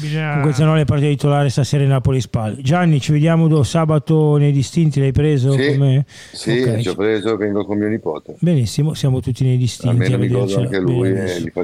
[0.00, 0.28] bisogna...
[0.28, 2.20] Comunque Zanoli è partito titolare stasera in Napoli
[2.60, 5.52] Gianni, ci vediamo sabato nei distinti, l'hai preso?
[5.52, 6.04] Sì, come...
[6.08, 6.82] sì okay.
[6.82, 8.36] ci ho preso, vengo con mio nipote.
[8.38, 10.16] Benissimo, siamo tutti nei distinti.
[10.16, 11.12] Mi godo anche lui.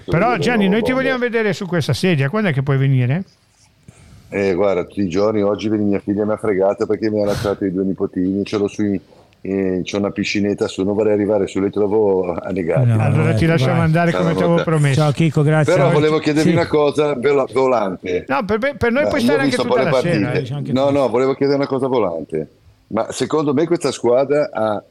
[0.05, 3.25] Però Gianni, noi ti vogliamo vedere su questa sedia, quando è che puoi venire?
[4.29, 7.25] Eh, guarda, tutti i giorni, oggi vedi mia figlia mi ha fregato perché mi ha
[7.25, 9.01] lasciato i due nipotini, ce l'ho sui
[9.43, 12.85] eh, c'è una piscinetta su, non vorrei arriare su, le trovo annegate.
[12.85, 13.85] No, allora ti lasciamo vai.
[13.85, 15.01] andare come ti avevo promesso.
[15.01, 15.73] Ciao Chico, grazie.
[15.73, 16.55] Però volevo chiedervi sì.
[16.55, 18.25] una cosa volante.
[18.29, 20.33] No, per, per noi Beh, puoi stare anche tutta la sera.
[20.33, 22.49] Eh, no, no, volevo chiedere una cosa volante.
[22.89, 24.83] Ma secondo me questa squadra ha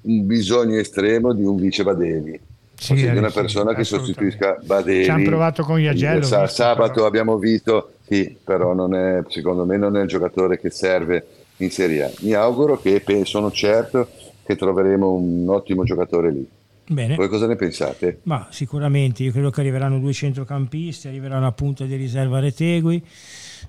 [0.00, 2.40] un bisogno estremo di un vice Badeli.
[2.74, 5.04] Sì, di una persona che sostituisca Badeli.
[5.04, 6.22] Ci hanno provato con Iagello.
[6.46, 11.26] Sabato abbiamo visto, sì, però non è, secondo me non è il giocatore che serve
[11.58, 12.10] in Serie A.
[12.20, 14.08] Mi auguro che sono certo
[14.44, 16.48] che troveremo un ottimo giocatore lì.
[16.90, 17.16] Bene.
[17.16, 18.20] Voi cosa ne pensate?
[18.22, 23.04] Ma sicuramente, io credo che arriveranno due centrocampisti, arriverà una punta di riserva Retegui,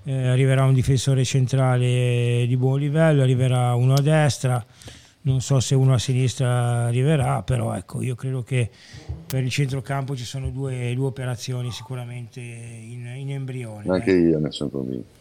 [0.04, 4.64] eh, arriverà un difensore centrale di buon livello, arriverà uno a destra,
[5.22, 8.70] non so se uno a sinistra arriverà, però ecco, io credo che
[9.26, 13.84] per il centrocampo ci sono due, due operazioni sicuramente in, in embrione.
[13.86, 14.18] Anche eh.
[14.18, 15.18] io ne sono convinto.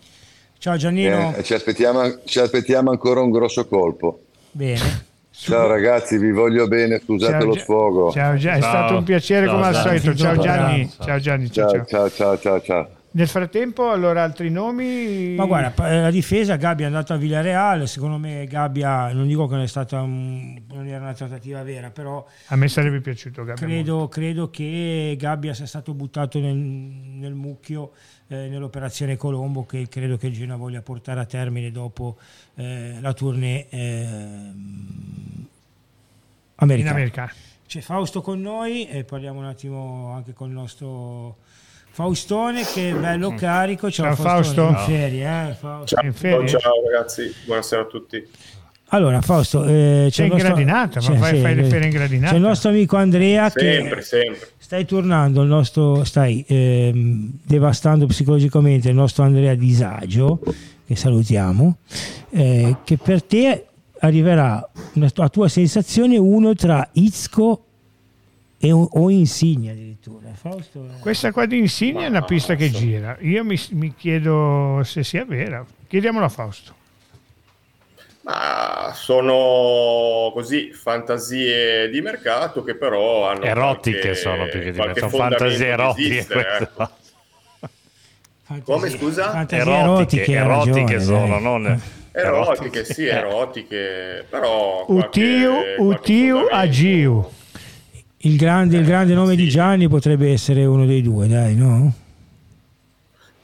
[0.60, 1.34] Ciao Giannino.
[1.36, 4.24] Eh, ci, aspettiamo, ci, aspettiamo, ancora un grosso colpo.
[4.52, 5.08] Bene.
[5.32, 8.12] Ciao ragazzi, vi voglio bene, scusate ciao, lo sfogo.
[8.12, 8.60] Ciao, è ciao.
[8.60, 10.14] stato un piacere ciao, come al solito.
[10.14, 10.92] Ciao Gianni.
[11.00, 11.50] Ciao Gianni.
[11.50, 12.90] Ciao, ciao, ciao, ciao, ciao.
[13.12, 15.34] Nel frattempo, allora altri nomi?
[15.36, 19.56] Ma guarda, la difesa Gabbia è andato a Villareal, secondo me Gabbia, non dico che
[19.56, 22.24] non è stata un, non era una trattativa vera, però...
[22.48, 23.66] A me sarebbe piaciuto Gabbia.
[23.66, 27.94] Credo, credo che Gabbia sia stato buttato nel, nel mucchio
[28.28, 32.18] eh, nell'operazione Colombo che credo che il Genoa voglia portare a termine dopo
[32.56, 34.52] eh, la tournée eh,
[36.56, 36.90] americana.
[36.90, 37.34] In America.
[37.66, 41.38] C'è Fausto con noi e parliamo un attimo anche con il nostro
[41.92, 43.92] Faustone che è bello carico.
[43.92, 44.68] Ciao, ciao Fausto.
[44.68, 45.54] In ferie, eh?
[45.54, 45.96] Fausto.
[45.96, 46.48] Ciao, in ferie.
[46.48, 48.28] ciao ragazzi, buonasera a tutti.
[48.92, 50.48] Allora, Fausto, eh, c'è, c'è in nostro...
[50.48, 52.32] gradinata, ma fai, fai le ferie in gradinata.
[52.32, 54.48] C'è il nostro amico Andrea sempre, che sempre.
[54.58, 56.92] stai tornando, il nostro, stai eh,
[57.44, 60.40] devastando psicologicamente il nostro Andrea Disagio,
[60.88, 61.78] che salutiamo,
[62.32, 63.66] eh, che per te
[64.00, 67.66] arriverà una, a tua sensazione uno tra Izco
[68.60, 70.30] e, o Insigne addirittura.
[70.34, 75.04] Fausto, Questa qua di Insigne è una pista che gira, io mi, mi chiedo se
[75.04, 76.76] sia vera, chiediamolo a Fausto.
[78.22, 84.78] Ma sono così fantasie di mercato che però hanno erotiche qualche, sono più che di
[84.78, 86.18] mercato, sono fantasie erotiche.
[86.18, 86.90] Esistere, ecco.
[88.64, 89.32] Come scusa?
[89.32, 91.82] Fantasie erotiche, erotiche, erotiche sono, non
[92.12, 97.38] erotiche, sì, erotiche, però Utiu, Utiu Agiu.
[98.22, 99.44] Il grande, il grande nome sì.
[99.44, 101.94] di Gianni potrebbe essere uno dei due, dai, no?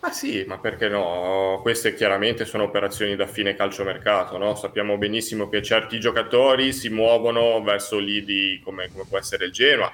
[0.01, 1.59] Ah sì, ma perché no?
[1.61, 4.53] Queste chiaramente sono operazioni da fine calciomercato, no?
[4.55, 9.89] Sappiamo benissimo che certi giocatori si muovono verso lidi come, come può essere il Genoa,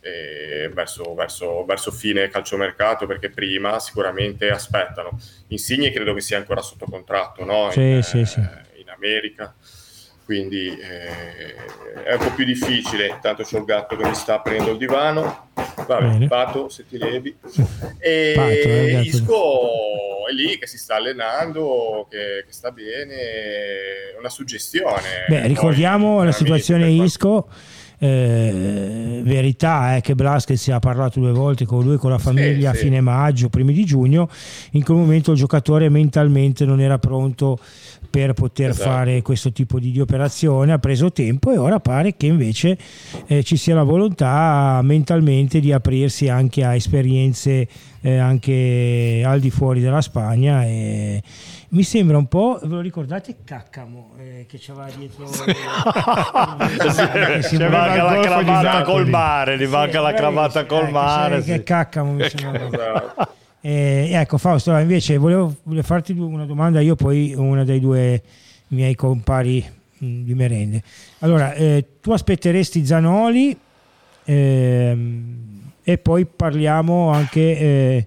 [0.00, 5.18] eh, verso, verso, verso, fine calciomercato, perché prima sicuramente aspettano.
[5.48, 7.70] Insigne credo che sia ancora sotto contratto, no?
[7.70, 8.40] Sì, in, sì, sì.
[8.40, 9.54] Eh, in America
[10.26, 11.54] quindi eh,
[12.02, 13.06] è un po' più difficile.
[13.06, 15.50] Intanto c'è il gatto che mi sta aprendo il divano.
[15.86, 17.34] Vabbè, Pato, se ti levi.
[17.98, 23.14] E Pato, eh, Isco è lì che si sta allenando, che, che sta bene.
[24.18, 25.26] Una suggestione.
[25.28, 27.48] Beh, ricordiamo Poi, la situazione Isco.
[27.98, 32.72] Eh, verità è che Blasquez si ha parlato due volte con lui con la famiglia
[32.72, 34.28] sì, a fine maggio, primi di giugno.
[34.72, 37.58] In quel momento il giocatore mentalmente non era pronto
[38.16, 38.88] per poter esatto.
[38.88, 42.78] fare questo tipo di, di, operazione, ha preso tempo e ora pare che invece
[43.26, 47.68] eh, ci sia la volontà mentalmente di aprirsi anche a esperienze
[48.00, 51.22] eh, anche al di fuori della Spagna e
[51.70, 55.44] mi sembra un po', ve lo ricordate Caccamo eh, che c'aveva dietro sì,
[57.56, 61.42] gli manca la cravatta col mare, gli manca la cravatta col mare.
[61.42, 63.14] Che Caccamo mi sembra.
[63.68, 68.22] Eh, ecco Fausto, invece volevo, volevo, farti una domanda, io poi una dei due
[68.68, 69.64] miei compari
[69.98, 70.80] mh, di merende.
[71.18, 73.58] Allora, eh, tu aspetteresti Zanoli
[74.22, 78.06] ehm, e poi parliamo anche eh,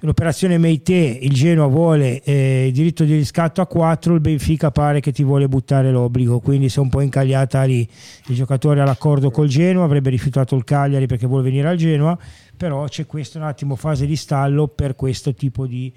[0.00, 5.00] l'operazione Meite, il Genoa vuole eh, il diritto di riscatto a 4, il Benfica pare
[5.00, 7.86] che ti vuole buttare l'obbligo, quindi sei un po' incagliata lì.
[8.26, 12.18] Il giocatore ha l'accordo col Genoa, avrebbe rifiutato il Cagliari perché vuole venire al Genoa
[12.60, 15.90] però c'è questa un attimo fase di stallo per questo tipo di,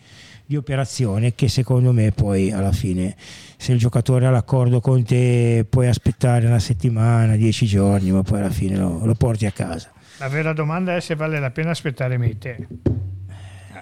[0.46, 3.18] di, operazione che secondo me poi alla fine
[3.58, 8.40] se il giocatore ha l'accordo con te puoi aspettare una settimana, dieci giorni, ma poi
[8.40, 9.92] alla fine lo, lo porti a casa.
[10.20, 12.68] La vera domanda è se vale la pena aspettare Meite.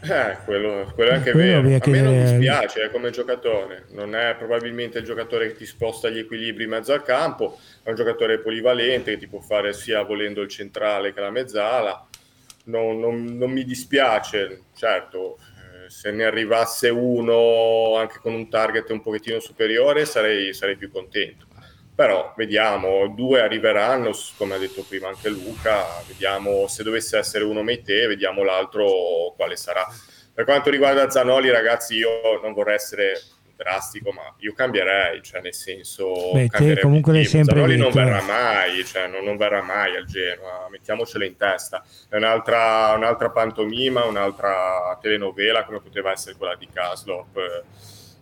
[0.03, 1.83] Eh, quello, quello è anche quello vero.
[1.83, 5.65] A me non mi dispiace eh, come giocatore, non è probabilmente il giocatore che ti
[5.65, 9.73] sposta gli equilibri in mezzo al campo, è un giocatore polivalente che ti può fare
[9.73, 12.07] sia volendo il centrale che la mezzala.
[12.63, 18.89] Non, non, non mi dispiace, certo, eh, se ne arrivasse uno anche con un target
[18.89, 21.49] un pochettino superiore sarei, sarei più contento
[22.01, 27.61] però vediamo, due arriveranno, come ha detto prima anche Luca, vediamo se dovesse essere uno
[27.61, 29.87] Meite, vediamo l'altro quale sarà.
[30.33, 33.21] Per quanto riguarda Zanoli, ragazzi, io non vorrei essere
[33.55, 36.31] drastico, ma io cambierei, cioè nel senso...
[36.33, 40.05] Beh, te comunque l'hai sempre Zanoli non verrà mai, cioè non, non, verrà mai al
[40.05, 41.85] Genoa, mettiamocelo in testa.
[42.09, 47.63] È un'altra, un'altra pantomima, un'altra telenovela come poteva essere quella di Kaslop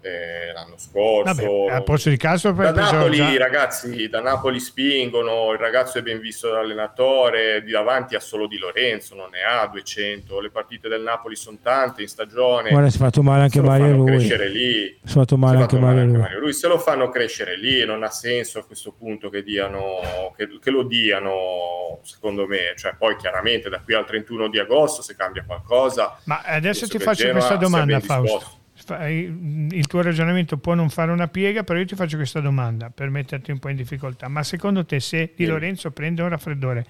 [0.02, 1.34] eh, l'anno scorso.
[1.34, 3.38] Vabbè, a posto di caso da Napoli, già...
[3.38, 8.58] ragazzi, da Napoli spingono, il ragazzo è ben visto dall'allenatore, di davanti ha solo Di
[8.58, 12.70] Lorenzo, non ne ha 200, le partite del Napoli sono tante in stagione.
[12.70, 14.12] Guarda, si è fatto male anche Mario lui.
[14.12, 14.98] crescere lì.
[15.04, 16.54] Si è fatto male, anche, fatto male anche Mario lui.
[16.54, 20.72] Se lo fanno crescere lì, non ha senso a questo punto che, diano, che, che
[20.72, 22.74] lo diano, secondo me.
[22.76, 26.18] Cioè, poi chiaramente da qui al 31 di agosto se cambia qualcosa.
[26.24, 28.58] Ma adesso ti faccio questa domanda, Fausto
[28.96, 33.10] il tuo ragionamento può non fare una piega, però io ti faccio questa domanda per
[33.10, 34.28] metterti un po' in difficoltà.
[34.28, 36.86] Ma secondo te se Di Lorenzo prende un raffreddore,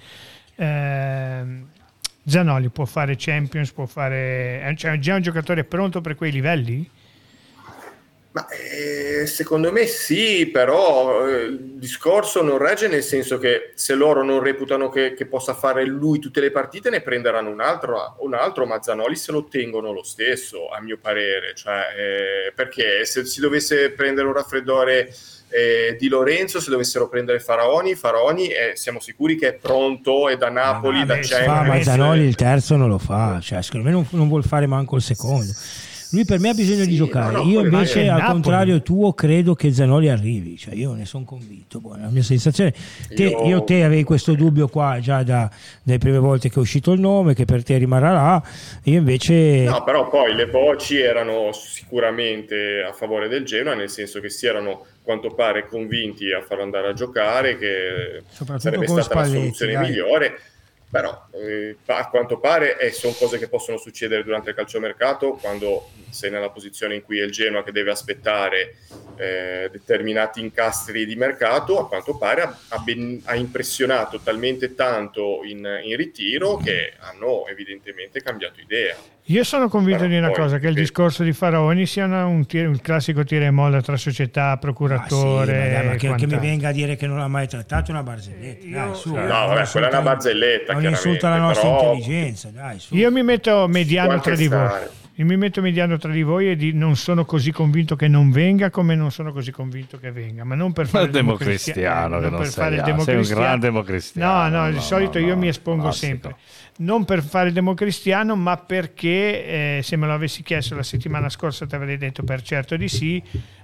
[0.56, 1.44] eh,
[2.26, 4.74] Zanoli può fare Champions, può fare...
[4.76, 6.90] Cioè, è già un giocatore pronto per quei livelli?
[8.32, 13.96] Ma, eh, secondo me sì, però eh, il discorso non regge nel senso che se
[13.96, 18.18] loro non reputano che, che possa fare lui tutte le partite ne prenderanno un altro,
[18.20, 21.56] un altro Mazzanoli se lo tengono lo stesso, a mio parere.
[21.56, 25.12] Cioè, eh, perché se si dovesse prendere un raffreddore
[25.50, 30.38] eh, di Lorenzo, se dovessero prendere Faraoni, Faraoni eh, siamo sicuri che è pronto, è
[30.38, 31.48] da Napoli, ah, da Champions.
[31.48, 34.96] Ma Mazzanoli il terzo non lo fa, cioè, secondo me non, non vuol fare manco
[34.96, 35.52] il secondo.
[36.12, 37.34] Lui per me ha bisogno sì, di giocare.
[37.34, 38.32] No, no, io invece, al Napoli.
[38.32, 40.58] contrario tuo, credo che Zanoli arrivi.
[40.58, 41.80] Cioè, io ne sono convinto.
[41.80, 42.74] Buona, la mia sensazione.
[43.08, 43.46] Te, io...
[43.46, 43.64] io...
[43.64, 45.50] te avevi questo dubbio qua già da,
[45.84, 48.44] dalle prime volte che è uscito il nome, che per te rimarrà là.
[48.84, 49.64] Io invece.
[49.66, 54.48] No, però poi le voci erano sicuramente a favore del Genoa, nel senso che si
[54.48, 58.24] erano quanto pare convinti a farlo andare a giocare, che
[58.58, 59.90] sarebbe stata Spalletti, la soluzione dai.
[59.90, 60.40] migliore
[60.90, 65.90] però eh, a quanto pare eh, sono cose che possono succedere durante il calciomercato quando
[66.10, 68.78] sei nella posizione in cui è il Genoa che deve aspettare
[69.16, 75.42] eh, determinati incastri di mercato a quanto pare ha, ha, ben, ha impressionato talmente tanto
[75.44, 78.96] in, in, ritiro che hanno evidentemente cambiato idea
[79.30, 82.80] io sono convinto Però di una cosa, che il discorso di Faraoni sia un, un
[82.82, 85.54] classico tira e molla tra società, procuratore.
[85.54, 87.48] Ma, sì, ma, dai, ma che, che, mi venga a dire che non l'ha mai
[87.48, 88.66] trattato è una barzelletta.
[88.66, 90.74] Io, dai, su, no, vabbè, quella è una barzelletta.
[90.74, 91.94] Non insulta la nostra però...
[91.94, 92.50] intelligenza.
[92.50, 92.96] Dai, su.
[92.96, 94.70] Io mi metto mediano tra di voi.
[95.20, 98.32] Io mi metto mediano tra di voi e di, non sono così convinto che non
[98.32, 102.30] venga come non sono così convinto che venga, ma non per fare il democristiano, eh,
[102.30, 103.24] non per fare il democristiano.
[103.24, 104.34] Sei un gran democristiano.
[104.34, 106.36] No, no, di no, solito no, io mi espongo no, sempre
[106.80, 111.28] non per fare il democristiano, ma perché eh, se me lo avessi chiesto la settimana
[111.28, 113.22] scorsa ti avrei detto per certo di sì,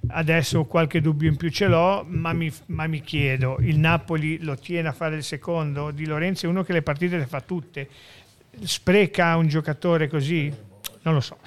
[0.07, 4.57] adesso qualche dubbio in più ce l'ho, ma mi, ma mi chiedo, il Napoli lo
[4.57, 5.91] tiene a fare il secondo?
[5.91, 7.87] Di Lorenzo è uno che le partite le fa tutte,
[8.61, 10.64] spreca un giocatore così?
[11.05, 11.37] Non lo so.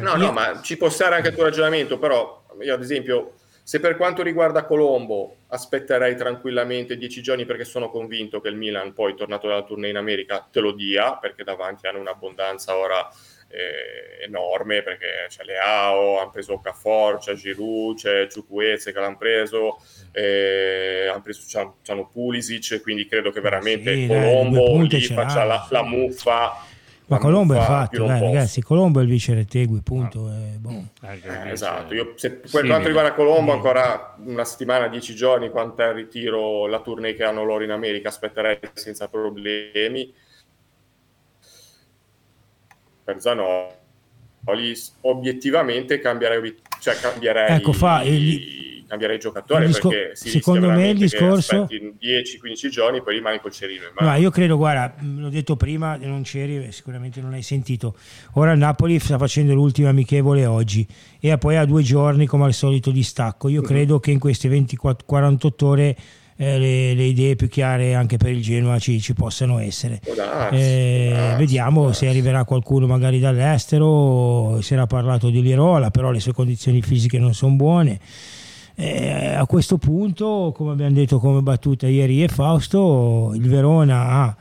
[0.00, 3.80] No, no, ma ci può stare anche il tuo ragionamento, però io ad esempio se
[3.80, 9.14] per quanto riguarda Colombo aspetterei tranquillamente dieci giorni perché sono convinto che il Milan poi
[9.14, 13.08] tornato dalla tournée in America te lo dia perché davanti hanno un'abbondanza ora
[13.48, 19.80] eh, enorme perché c'è Leao, hanno preso Okafor, c'è Giroud, c'è Ciucueze che l'hanno preso,
[20.12, 21.42] eh, hanno preso
[21.82, 26.68] c'hanno Pulisic quindi credo che veramente sì, Colombo gli faccia la, la muffa
[27.10, 28.62] ma Colombo è fatto, dai, ragazzi.
[28.62, 30.28] Colombo è il vice Retegui, punto.
[30.28, 30.54] Ah.
[30.54, 30.88] È bon.
[31.02, 31.92] eh, esatto.
[31.92, 35.94] Io, se, per sì, quanto riguarda Colombo, ancora una settimana, dieci giorni, quanto è il
[35.94, 40.14] ritiro, la tournée che hanno loro in America, aspetterei senza problemi.
[43.02, 50.68] Per Zanoli, obiettivamente cambierei, cioè cambierei ecco, fa, il cambiare giocatore disco- perché si secondo
[50.68, 53.84] me il discorso 10-15 giorni poi rimani col cerino.
[53.96, 57.94] No, io credo guarda l'ho detto prima non c'eri sicuramente non hai sentito
[58.32, 60.84] ora Napoli sta facendo l'ultima amichevole oggi
[61.20, 63.70] e poi ha due giorni come al solito di stacco io mm-hmm.
[63.70, 65.96] credo che in queste 24, 48 ore
[66.36, 70.00] eh, le, le, idee più chiare anche per il Genoa ci, ci possano essere.
[70.16, 72.04] Darsi, eh, darsi, vediamo darsi.
[72.04, 77.18] se arriverà qualcuno magari dall'estero, si era parlato di Lirola, però le sue condizioni fisiche
[77.18, 78.00] non sono buone.
[78.80, 84.36] Eh, a questo punto, come abbiamo detto come battuta ieri e Fausto, il Verona ha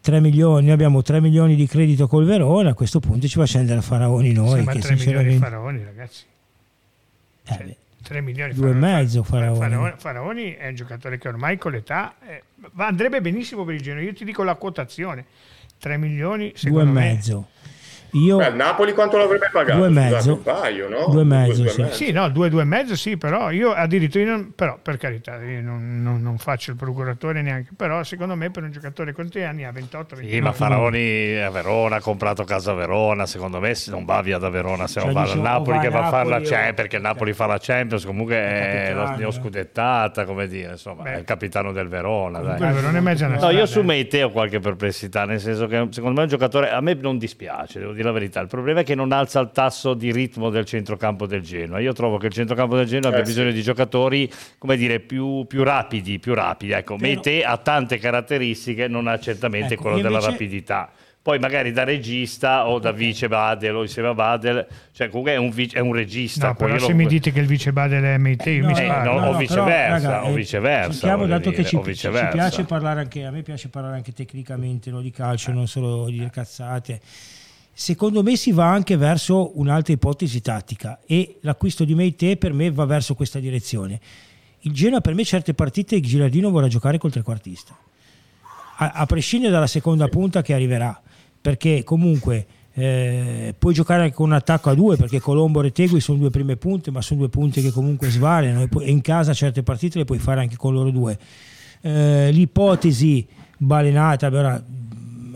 [0.00, 3.44] 3 milioni, noi abbiamo 3 milioni di credito col Verona, a questo punto ci va
[3.44, 4.58] a scendere a Faraoni noi.
[4.58, 6.24] Sì, ma 3 milioni di Faraoni ragazzi.
[7.44, 9.58] Eh, cioè, 3 milioni due e mezzo Faraoni.
[9.60, 9.92] Faraoni.
[9.98, 12.42] Faraoni è un giocatore che ormai con l'età eh,
[12.78, 14.02] andrebbe benissimo per il Genoa.
[14.02, 15.26] Io ti dico la quotazione:
[15.78, 17.48] 3 milioni, due e mezzo.
[18.16, 19.78] Io, Beh, Napoli quanto l'avrebbe pagato?
[19.78, 20.32] Due e mezzo.
[20.32, 21.06] un paio, no?
[21.08, 21.82] Due e mezzo, due, sì.
[21.82, 21.94] Mezzo.
[21.94, 22.12] sì.
[22.12, 26.02] no, due, due e mezzo, sì, però io addirittura, non, però per carità, io non,
[26.02, 29.64] non, non, faccio il procuratore neanche, però secondo me per un giocatore con te anni
[29.64, 33.74] a 28, 29 Sì, ma Faraoni a Verona, ha comprato casa a Verona, secondo me
[33.86, 36.28] non va via da Verona, se cioè, non va al Napoli che va a fare
[36.28, 41.02] la Champions, perché il Napoli fa la Champions, comunque è la scudettata, come dire, insomma,
[41.02, 41.14] Beh.
[41.14, 42.38] è il capitano del Verona.
[42.40, 42.72] Dai.
[42.72, 46.20] Verona è mezza no, io su Meite ho qualche perplessità, nel senso che secondo me
[46.20, 48.94] è un giocatore, a me non dispiace, devo dire la verità, il problema è che
[48.94, 51.80] non alza il tasso di ritmo del centrocampo del Genoa.
[51.80, 53.32] Io trovo che il centrocampo del Genoa eh, abbia sì.
[53.32, 56.72] bisogno di giocatori, come dire, più, più rapidi, più rapidi.
[56.72, 57.08] Ecco, Però...
[57.08, 60.90] Mete ha tante caratteristiche, non ha certamente ecco, quello della rapidità
[61.26, 65.36] poi magari da regista o da vice Badel o insieme a Badel, cioè comunque è
[65.36, 66.46] un, vice, è un regista.
[66.46, 66.94] No, però se lo...
[66.94, 69.36] mi dite che il vice Badel è Mete, io no, mi eh, no, no, o
[69.36, 70.92] viceversa, però, raga, o viceversa.
[70.92, 74.92] Cerchiamo, dato dire, che ci, ci, piace parlare anche, a me piace parlare anche tecnicamente,
[74.92, 77.00] no, di calcio, non solo di cazzate
[77.78, 82.70] secondo me si va anche verso un'altra ipotesi tattica e l'acquisto di Meite per me
[82.70, 84.00] va verso questa direzione.
[84.60, 87.76] Il Genoa per me certe partite Gilardino vorrà giocare col trequartista,
[88.78, 90.98] a, a prescindere dalla seconda punta che arriverà,
[91.38, 96.00] perché comunque eh, puoi giocare anche con un attacco a due perché Colombo e Retegui
[96.00, 99.62] sono due prime punte ma sono due punte che comunque svariano e in casa certe
[99.62, 101.18] partite le puoi fare anche con loro due
[101.82, 104.62] eh, l'ipotesi balenata allora,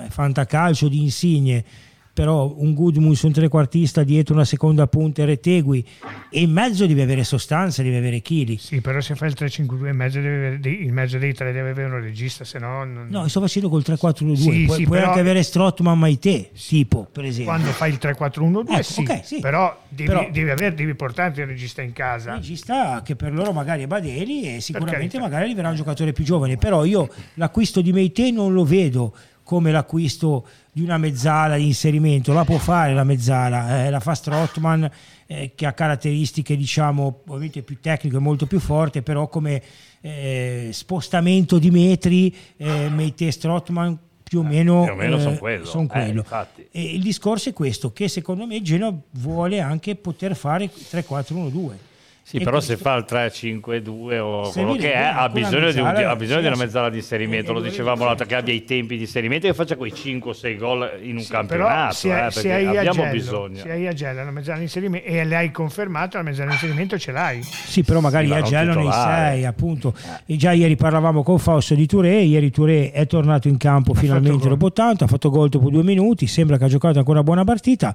[0.08, 1.64] fantacalcio di Insigne
[2.12, 5.86] però un Gudmundsson trequartista dietro una seconda punta e Retegui
[6.30, 8.58] e in mezzo devi avere sostanza, devi avere chili.
[8.58, 11.94] Sì, però se fai il 3-5-2 in mezzo, avere, in mezzo dei tre deve avere
[11.94, 12.84] un regista, se no...
[12.84, 13.06] Non...
[13.08, 15.08] No, sto facendo col 3-4-1-2, sì, puoi, sì, puoi però...
[15.08, 17.52] anche avere Strottman Maite, tipo, per esempio.
[17.52, 21.40] Quando fai il 3-4-1-2 ecco, sì, okay, sì, però, devi, però devi, avere, devi portarti
[21.40, 22.30] il regista in casa.
[22.30, 26.24] Il regista che per loro magari è Badeli e sicuramente magari arriverà un giocatore più
[26.24, 31.66] giovane, però io l'acquisto di Maite non lo vedo come l'acquisto di una mezzala di
[31.66, 34.88] inserimento, la può fare la mezzala, eh, la fa Strottman
[35.26, 39.62] eh, che ha caratteristiche diciamo ovviamente più tecniche e molto più forte, però come
[40.00, 45.64] eh, spostamento di metri eh, Meite Strottman più o meno, più o meno sono quello.
[45.64, 46.24] Son quello.
[46.70, 51.88] e il discorso è questo, che secondo me Genoa vuole anche poter fare 3-4-1-2
[52.30, 52.76] sì, e però questo...
[52.76, 56.42] se fa il 3-5-2 o quello che è, ha bisogno, di, un, ha bisogno sì,
[56.42, 59.50] di, una mezzala di inserimento, lo dicevamo l'altro, che abbia i tempi di inserimento e
[59.50, 61.92] che faccia quei 5-6 gol in un sì, campionato.
[61.92, 63.56] Se, eh, se hai abbiamo Agello, bisogno.
[63.56, 67.10] Se hai Agello, una mezzala di inserimento e l'hai confermato, la mezzala di inserimento ce
[67.10, 67.42] l'hai.
[67.42, 69.92] Sì, però magari sì, Agello nei 6, appunto.
[70.24, 73.96] E già ieri parlavamo con Fausto di Touré, ieri Touré è tornato in campo ha
[73.96, 77.26] finalmente dopo tanto, ha fatto gol dopo due minuti, sembra che ha giocato ancora una
[77.26, 77.92] buona partita.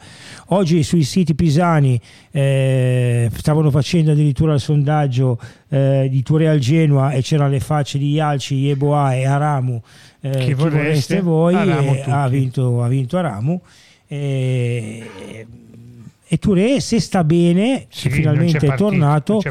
[0.48, 1.98] Oggi sui siti pisani
[2.32, 7.98] eh, stavano facendo addirittura il sondaggio eh, di Touré al Genoa e c'erano le facce
[7.98, 9.82] di Ialci, Yeboah e Aramu
[10.22, 11.22] eh, chi, chi vorreste?
[11.22, 13.62] voi ha vinto, ha vinto Aramu
[14.08, 15.46] e,
[16.28, 19.42] e Touré se sta bene sì, finalmente è partito, tornato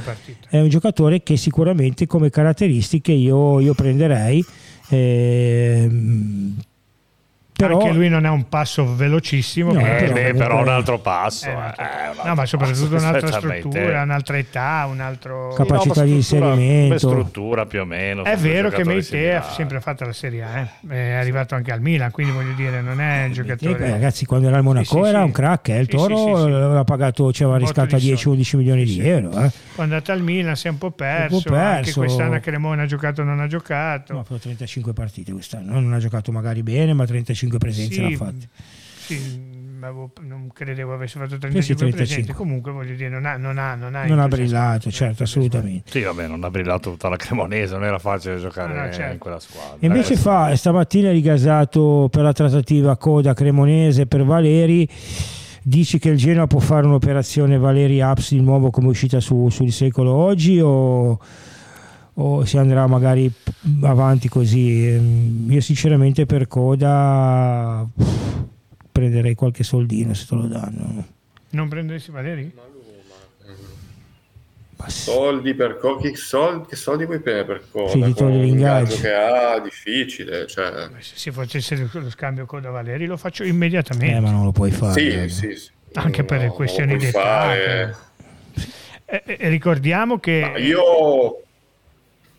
[0.49, 4.45] è un giocatore che sicuramente come caratteristiche io, io prenderei
[4.89, 5.89] eh,
[7.67, 11.49] però, anche lui non è un passo velocissimo no, però, beh, però un altro passo
[11.49, 16.15] eh, eh, un no ma soprattutto un'altra struttura un'altra età un altro capacità no, di
[16.15, 20.59] inserimento struttura più o meno è vero che Meite ha sempre fatto la Serie A
[20.59, 20.69] eh?
[20.89, 24.49] è arrivato anche al Milan quindi voglio dire non è un giocatore eh, ragazzi quando
[24.49, 25.79] era al Monaco sì, era sì, un crack eh?
[25.79, 29.51] il Toro aveva pagato ci aveva riscattato 10-11 milioni di euro eh.
[29.75, 31.77] quando è andato al Milan si è un po' perso, un po perso.
[31.77, 35.79] anche quest'anno a Cremona ha giocato non ha giocato no, ha fatto 35 partite quest'anno
[35.81, 38.49] non ha giocato magari bene ma 35 35 presenze sì, l'ha fatte.
[39.05, 39.53] Sì,
[40.23, 42.33] non credevo avesse fatto 35, 35 presenti.
[42.33, 45.91] Comunque voglio dire, non ha, non ha, non ha, non ha brillato, certo, assolutamente.
[45.91, 49.13] Sì, vabbè, non ha brillato tutta la Cremonese, non era facile giocare no, no, certo.
[49.13, 49.77] in quella squadra.
[49.79, 54.89] E invece eh, fa, stamattina è rigasato per la trattativa coda cremonese per Valeri.
[55.67, 59.73] Dici che il Genoa può fare un'operazione Valeri Apps di nuovo come uscita su, sul
[59.73, 61.19] secolo oggi o
[62.15, 63.31] o si andrà magari
[63.83, 64.89] avanti così.
[64.89, 67.87] Ehm, io sinceramente per coda
[68.93, 71.07] prenderei qualche soldino se te lo danno.
[71.51, 72.53] Non prenderesti Valeri?
[74.77, 77.91] Ma soldi per co- che, soldi, che soldi puoi prendere per coda?
[77.91, 80.47] Sì, con l'ingaggio che ha difficile.
[80.47, 80.89] Cioè...
[80.99, 84.17] Se si facesse lo scambio coda Valeri lo faccio immediatamente.
[84.17, 85.01] Eh, ma non lo puoi fare.
[85.01, 85.29] Sì, eh.
[85.29, 85.71] sì, sì.
[85.95, 87.55] Anche no, per questioni di età.
[87.55, 87.95] Eh,
[89.07, 90.41] eh, ricordiamo che...
[90.41, 90.83] Ma io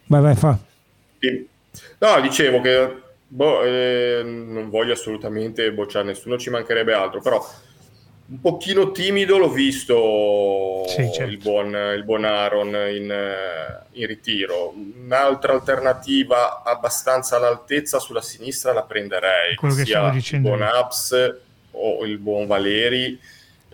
[0.08, 0.58] Vai, vai, fa.
[1.98, 7.46] No, dicevo che Boh, eh, non voglio assolutamente bocciare nessuno, ci mancherebbe altro, però
[8.28, 11.32] un pochino timido l'ho visto sì, certo.
[11.32, 13.14] il, buon, il, buon, Aaron in,
[13.92, 14.74] in, ritiro.
[14.74, 21.36] Un'altra alternativa abbastanza all'altezza sulla sinistra la prenderei, Quello sia il buon Abs
[21.72, 23.20] o il buon Valeri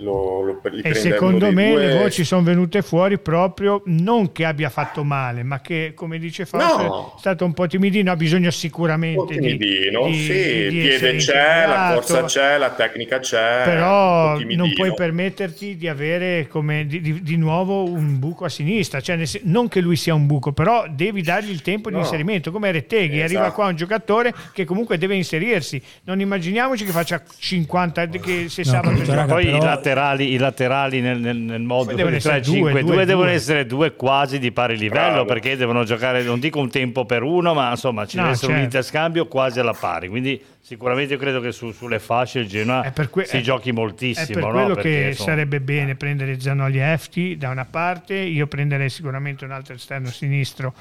[0.01, 1.85] lo, lo, e secondo me due...
[1.85, 6.45] le voci sono venute fuori proprio non che abbia fatto male, ma che come dice
[6.45, 7.13] Fausto no.
[7.15, 8.11] è stato un po' timidino.
[8.11, 13.19] Ha bisogno sicuramente timidino, di, sì, di, di piede c'è, la forza c'è, la tecnica
[13.19, 13.61] c'è.
[13.65, 19.01] Però non puoi permetterti di avere come di, di, nuovo un buco a sinistra.
[19.01, 21.97] Cioè, non che lui sia un buco, però devi dargli il tempo no.
[21.97, 22.51] di inserimento.
[22.51, 23.23] Come Retteghi, esatto.
[23.23, 25.81] arriva qua un giocatore che comunque deve inserirsi.
[26.03, 29.57] Non immaginiamoci che faccia 50 che se no, sabato poi però...
[29.57, 29.59] i
[29.93, 35.11] laterali, i laterali nel, nel, nel modo 3-5-2 devono essere due quasi di pari livello
[35.11, 35.25] Bravo.
[35.25, 38.47] perché devono giocare, non dico un tempo per uno, ma insomma ci no, deve essere
[38.47, 38.59] certo.
[38.59, 40.07] un interscambio quasi alla pari.
[40.07, 44.27] Quindi sicuramente io credo che su, sulle fasce il Genoa que- si è, giochi moltissimo.
[44.27, 44.51] È per no?
[44.51, 45.29] quello perché, che insomma...
[45.29, 50.09] sarebbe bene prendere Zanoli e Efti da una parte, io prenderei sicuramente un altro esterno
[50.09, 50.73] sinistro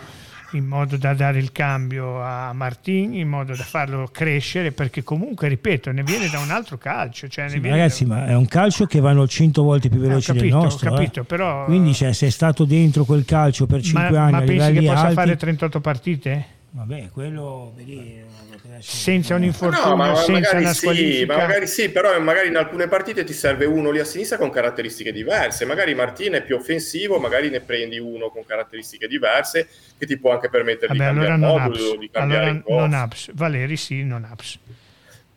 [0.52, 5.48] in modo da dare il cambio a Martin, in modo da farlo crescere, perché comunque,
[5.48, 7.28] ripeto, ne viene da un altro calcio.
[7.28, 8.14] Cioè sì, ragazzi, da...
[8.14, 10.92] ma è un calcio che vanno 100 volte più veloci eh, capito, del nostro.
[10.92, 11.24] Capito, eh.
[11.24, 11.64] però...
[11.64, 14.32] Quindi cioè, se è stato dentro quel calcio per 5 ma, anni...
[14.32, 15.14] Ma pensi che possa alti...
[15.14, 16.46] fare 38 partite?
[16.70, 17.72] Vabbè, quello...
[17.76, 18.22] Vedi,
[18.78, 23.24] senza un infortunio, no, senza una sì, ma magari sì, però magari in alcune partite
[23.24, 25.64] ti serve uno lì a sinistra con caratteristiche diverse.
[25.64, 29.68] Magari Martin è più offensivo, magari ne prendi uno con caratteristiche diverse
[29.98, 33.30] che ti può anche permettere Vabbè, di cambiare allora modulo, di cambiare allora non apps.
[33.34, 34.58] Valeri sì, non apps.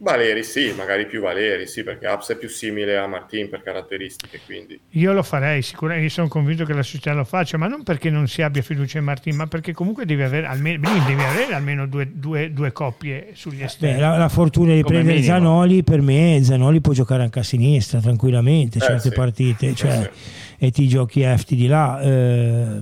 [0.04, 4.41] Valeri sì, magari più Valeri sì, perché Apps è più simile a Martin per caratteristiche.
[4.45, 4.80] Quindi.
[4.91, 8.28] Io lo farei, sicuramente sono convinto che la società lo faccia, ma non perché non
[8.28, 12.12] si abbia fiducia in Martin, ma perché comunque devi avere almeno, devi avere almeno due,
[12.14, 13.95] due, due, coppie sugli esterni.
[13.95, 15.34] Beh, la, la, fortuna di Come prendere minimo.
[15.34, 19.16] Zanoli, per me Zanoli può giocare anche a sinistra tranquillamente, eh, certe sì.
[19.16, 19.68] partite.
[19.70, 21.99] Eh, cioè, sì e ti giochi Efti di là.
[22.01, 22.82] Eh,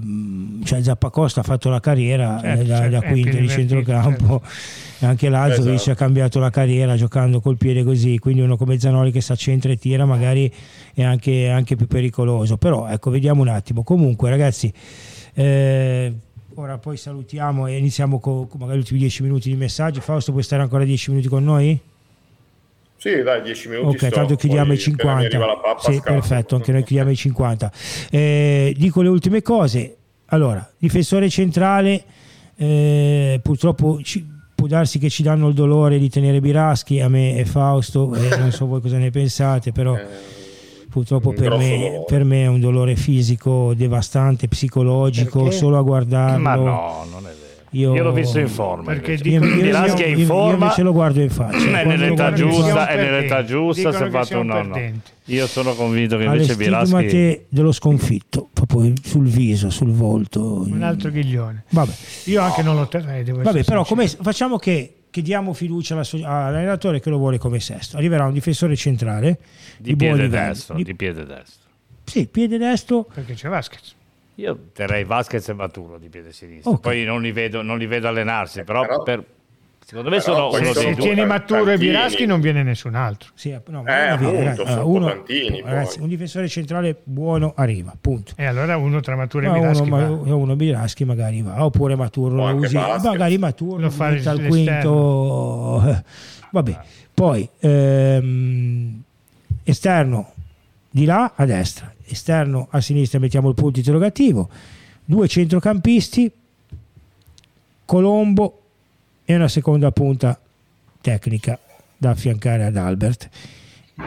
[0.63, 4.41] cioè Zappacosta ha fatto la carriera certo, eh, da, certo, da quinto di centrocampo.
[4.43, 5.91] Certo anche l'altro esatto.
[5.91, 9.71] ha cambiato la carriera giocando col piede così, quindi uno come Zanoli che sta centra
[9.71, 10.51] e tira magari
[10.93, 14.71] è anche, anche più pericoloso, però ecco vediamo un attimo, comunque ragazzi
[15.33, 16.13] eh,
[16.55, 20.31] ora poi salutiamo e iniziamo con, con magari gli ultimi 10 minuti di messaggi, Fausto
[20.31, 21.79] puoi stare ancora 10 minuti con noi?
[23.01, 23.95] Sì, dai, 10 minuti.
[23.95, 25.39] Ok, sto, tanto chiudiamo i 50.
[25.39, 26.13] Pappa, sì, scappo.
[26.13, 27.71] perfetto, anche noi chiudiamo i 50.
[28.11, 29.95] Eh, dico le ultime cose.
[30.27, 32.03] Allora, difensore centrale,
[32.55, 34.23] eh, purtroppo ci,
[34.53, 38.37] può darsi che ci danno il dolore di tenere Biraschi, a me e Fausto, eh,
[38.37, 40.05] non so voi cosa ne pensate, però eh,
[40.87, 45.57] purtroppo per me, per me, è un dolore fisico devastante, psicologico, Perché?
[45.57, 46.43] solo a guardarlo.
[46.43, 47.30] Ma no, non è.
[47.73, 50.91] Io, io l'ho visto in forma perché dico, io, io, è in forma io lo
[50.91, 51.57] guardo in faccia.
[51.79, 56.25] È nell'età giusta è nell'età giusta si è fatto un no, io sono convinto che
[56.25, 61.63] invece Biraschi dello sconfitto proprio sul viso sul volto un altro ghiglione.
[61.69, 61.93] Vabbè.
[62.25, 66.99] io anche non lo terrei devo Vabbè, però come, facciamo che che diamo fiducia all'allenatore
[66.99, 67.97] che lo vuole come sesto.
[67.97, 69.39] Arriverà un difensore centrale
[69.77, 70.83] di, di piede destro di...
[70.83, 71.69] di piede destro.
[72.03, 73.07] Sì piede destro.
[73.13, 73.95] Perché c'è Vasquez
[74.41, 76.71] io terrei Vasquez e Maturo di piede sinistro.
[76.71, 76.81] Okay.
[76.81, 79.23] Poi non li, vedo, non li, vedo, allenarsi, però, però per,
[79.85, 80.83] secondo me sono uno dei due.
[80.83, 83.29] Se tieni Maturo e Biraschi non viene nessun altro.
[83.35, 88.33] Sì, no, eh, appunto, ragazzi, uno, tantini, ragazzi, un difensore centrale buono arriva, punto.
[88.35, 90.35] E allora uno tra Maturo e Biraschi uno, va.
[90.35, 96.03] uno Biraschi magari va, oppure Maturo lo usi, magari Maturo lo fa al quinto.
[96.51, 96.79] Vabbè,
[97.13, 99.01] poi ehm,
[99.63, 100.33] esterno
[100.89, 104.49] di là a destra, esterno a sinistra mettiamo il punto interrogativo,
[105.03, 106.31] due centrocampisti,
[107.85, 108.61] Colombo
[109.25, 110.39] e una seconda punta
[111.01, 111.59] tecnica
[111.97, 113.29] da affiancare ad Albert.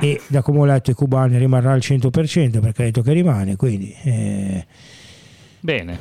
[0.01, 3.55] E da come ho letto i cubani rimarrà al 100% perché ha detto che rimane
[3.55, 4.67] quindi eh,
[5.61, 5.99] bene.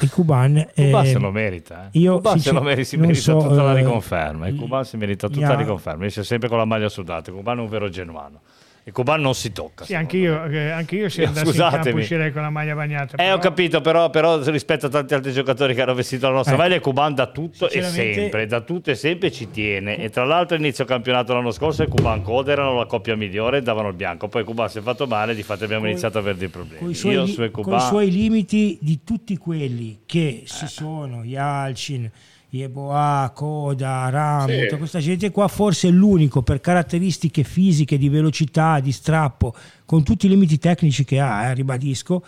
[0.00, 1.98] il Cuban, eh, se lo merita eh.
[2.00, 4.96] io Cuban se lo merita, si merita so, tutta la eh, riconferma il Cuban si
[4.96, 7.88] merita tutta la riconferma esce sempre con la maglia sudata il Cuban è un vero
[7.88, 8.40] genuano
[8.88, 9.84] il Cuban non si tocca.
[9.84, 11.76] Sì, anche io, eh, anche io se andassi Scusatemi.
[11.76, 13.22] in campo uscirei con la maglia bagnata.
[13.22, 16.54] Eh, ho capito, però, però, rispetto a tanti altri giocatori che hanno vestito la nostra
[16.54, 16.56] eh.
[16.56, 19.98] maglia, il Cuban da tutto e sempre, da tutto e sempre ci tiene.
[19.98, 23.62] E tra l'altro inizio campionato l'anno scorso il Cuban Code erano la coppia migliore e
[23.62, 24.28] davano il bianco.
[24.28, 26.48] Poi il Cuban si è fatto male, di fatto abbiamo con, iniziato a avere dei
[26.48, 26.80] problemi.
[26.80, 27.62] Con i suoi, io, Cuban...
[27.62, 32.10] con i suoi limiti di tutti quelli che si sono, Yalcin
[32.50, 34.76] Yeboah, Coda, Ram, sì.
[34.78, 40.26] questa gente qua, forse è l'unico per caratteristiche fisiche, di velocità, di strappo, con tutti
[40.26, 42.22] i limiti tecnici che ha, eh, ribadisco,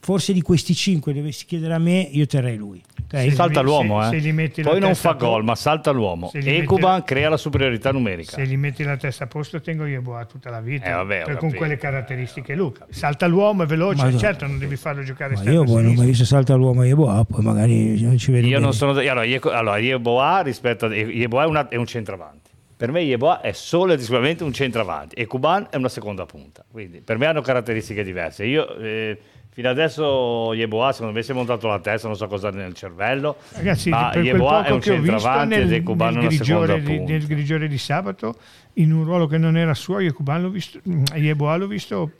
[0.00, 2.82] forse di questi cinque dovessi chiedere a me, io terrei lui.
[3.06, 3.30] Okay?
[3.30, 4.50] salta l'uomo, se, eh.
[4.52, 6.30] se poi non fa gol, ma salta l'uomo.
[6.32, 8.32] Ecuban crea la superiorità numerica.
[8.32, 10.86] Se gli metti la testa a posto, tengo Yeboah tutta la vita.
[10.86, 12.86] Eh, vabbè, per con quelle caratteristiche Luca.
[12.90, 16.06] Salta l'uomo, è veloce, ma certo non devi farlo giocare ma Io non ho mai
[16.06, 18.46] visto salta l'uomo a Yeboah, poi magari non ci vedo.
[18.46, 18.64] Io bene.
[18.64, 18.92] non sono...
[18.92, 20.94] Allora, Yeboah rispetto a...
[20.94, 22.50] Yeboah è, una, è un centravanti.
[22.76, 26.64] Per me Yeboah è solo ed esclusivamente un centravanti e Kuban è una seconda punta.
[26.70, 28.44] Quindi per me hanno caratteristiche diverse.
[28.44, 28.76] Io...
[28.76, 29.18] Eh,
[29.56, 33.38] Fino adesso Yeboah secondo me si è montato la testa, non so cosa nel cervello.
[33.52, 37.78] Ragazzi, ma Yeboah è un centravanti ed è Cubano una seconda di, Nel grigiore di
[37.78, 38.36] sabato,
[38.74, 40.78] in un ruolo che non era suo, Yeboah l'ho visto,
[41.14, 42.10] Yeboah l'ho visto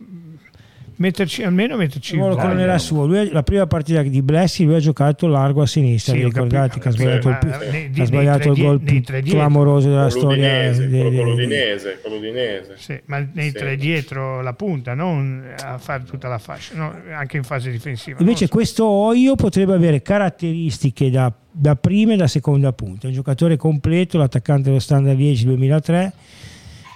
[0.97, 4.81] metterci almeno metterci il ruolo era suo lui, la prima partita di Blessi lui ha
[4.81, 9.03] giocato largo a sinistra sì, ricordate che ha sbagliato, il, ha sbagliato il gol più
[9.03, 12.75] clamoroso della storia l'Udinese, con l'Udinese.
[12.77, 13.57] Sì, ma nei sì.
[13.57, 16.95] tre dietro la punta non a fare tutta la fascia no?
[17.13, 22.27] anche in fase difensiva invece questo Oio potrebbe avere caratteristiche da, da prima e da
[22.27, 26.13] seconda punta un giocatore completo l'attaccante dello Standard 10 2003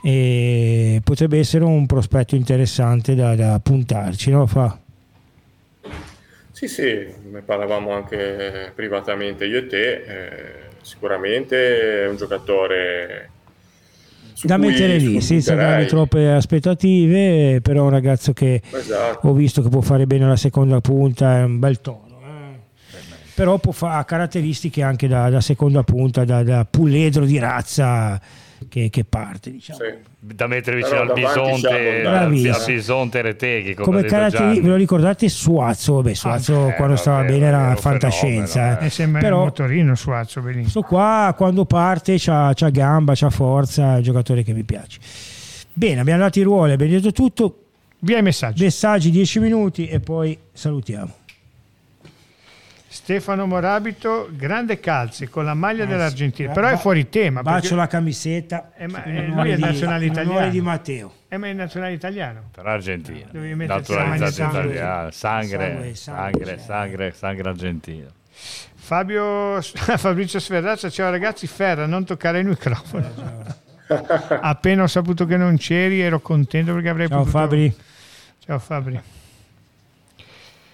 [0.02, 4.46] e potrebbe essere un prospetto interessante da, da puntarci, no?
[4.46, 4.78] Fa?
[6.52, 10.42] Sì, sì, ne parlavamo anche privatamente io e te, eh,
[10.82, 13.30] sicuramente è un giocatore
[14.42, 19.28] da mettere lì senza dare troppe aspettative, però un ragazzo che esatto.
[19.28, 22.20] ho visto che può fare bene la seconda punta, è un bel tono.
[22.24, 22.58] Eh.
[23.34, 28.20] Però può ha caratteristiche anche da, da seconda punta, da, da puledro di razza
[28.68, 29.50] che, che parte.
[29.50, 29.78] Diciamo.
[29.78, 29.94] Sì.
[30.18, 33.74] Da mettere vicino al bisonte, al bisonte Reteghi.
[33.74, 36.02] Come, come caratteristiche, ve lo ricordate Suazzo?
[36.02, 38.78] Beh, Suazzo ah, quando eh, stava bene era fantascienza.
[38.78, 38.86] Eh.
[38.86, 40.62] E sembra Però, un motorino Suazzo, benissimo.
[40.64, 44.98] Questo qua quando parte c'ha, c'ha gamba, c'ha forza, è un giocatore che mi piace.
[45.72, 47.64] Bene, abbiamo dato i ruoli, abbiamo detto tutto.
[48.00, 48.62] Via i messaggi.
[48.62, 51.19] Messaggi 10 minuti e poi salutiamo.
[52.92, 57.40] Stefano Morabito, grande calzi con la maglia eh, dell'Argentina, però è fuori tema.
[57.40, 57.74] Bacio perché...
[57.76, 58.72] la camisetta.
[58.76, 60.50] Eh, ma, eh, lui è di, nazionale italiano.
[60.50, 61.14] di Matteo.
[61.28, 62.48] Eh, ma è nazionale italiano.
[62.50, 63.28] Per Argentina.
[63.30, 65.10] Naturalizzato italiano.
[65.12, 68.08] Sangue, sangue, sangue, sangue, sangue argentino.
[68.74, 73.08] Fabio, Fabrizio Sferrazza, ciao ragazzi, Ferra, non toccare il microfono.
[74.40, 77.38] Appena ho saputo che non c'eri ero contento perché avrei ciao, potuto...
[77.38, 77.76] Fabri.
[78.40, 79.00] Ciao Fabri.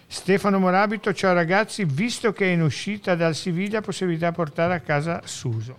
[0.08, 4.80] Stefano Morabito, ciao ragazzi, visto che è in uscita dal Siviglia possibilità di portare a
[4.80, 5.76] casa Suso.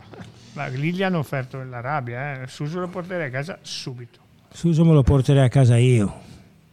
[0.53, 2.47] Ma lì gli hanno offerto l'Arabia, eh.
[2.47, 4.19] Suso lo porterei a casa subito.
[4.51, 6.21] Suso me lo porterei a casa io,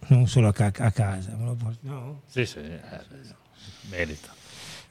[0.08, 1.34] non solo a, ca- a casa.
[1.38, 2.22] Me lo port- no?
[2.26, 2.80] Sì, sì, eh,
[3.90, 4.33] merita.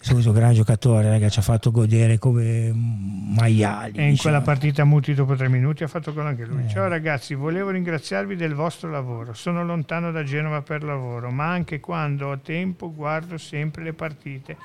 [0.04, 3.98] Suso, gran giocatore, raga, ci ha fatto godere come maiali.
[3.98, 4.22] E in diciamo.
[4.22, 6.66] quella partita muti dopo tre minuti ha fatto gol anche lui.
[6.66, 6.68] Eh.
[6.68, 9.34] Ciao ragazzi, volevo ringraziarvi del vostro lavoro.
[9.34, 14.58] Sono lontano da Genova per lavoro, ma anche quando ho tempo guardo sempre le partite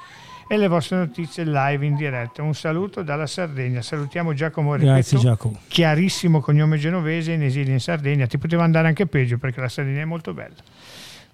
[0.48, 2.42] e le vostre notizie live in diretta.
[2.42, 3.80] Un saluto dalla Sardegna.
[3.80, 5.60] Salutiamo Giacomo Ripeto, Grazie Giacomo.
[5.68, 8.26] Chiarissimo cognome genovese in esilio in Sardegna.
[8.26, 10.56] Ti poteva andare anche peggio perché la Sardegna è molto bella.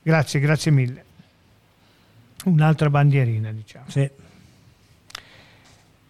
[0.02, 1.04] Grazie, grazie mille.
[2.44, 3.84] Un'altra bandierina, diciamo.
[3.88, 4.10] Sì.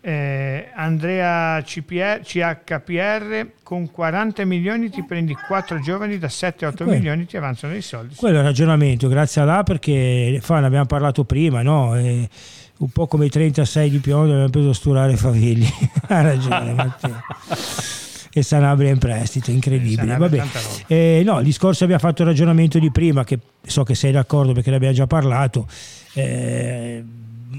[0.06, 7.38] Eh, Andrea CPR, CHPR con 40 milioni ti prendi 4 giovani da 7-8 milioni ti
[7.38, 11.24] avanzano i soldi quello è il ragionamento grazie a là perché fa, ne abbiamo parlato
[11.24, 11.96] prima no?
[11.96, 12.28] E
[12.76, 15.66] un po' come i 36 di Piondo abbiamo preso a sturare Favilli
[16.08, 17.20] ha ragione Matteo
[18.36, 20.16] e Sanabria in prestito, incredibile.
[20.16, 20.44] Vabbè.
[20.88, 24.52] Eh, no, il discorso abbiamo fatto il ragionamento di prima, che so che sei d'accordo
[24.52, 25.68] perché ne abbiamo già parlato.
[26.14, 27.02] Eh,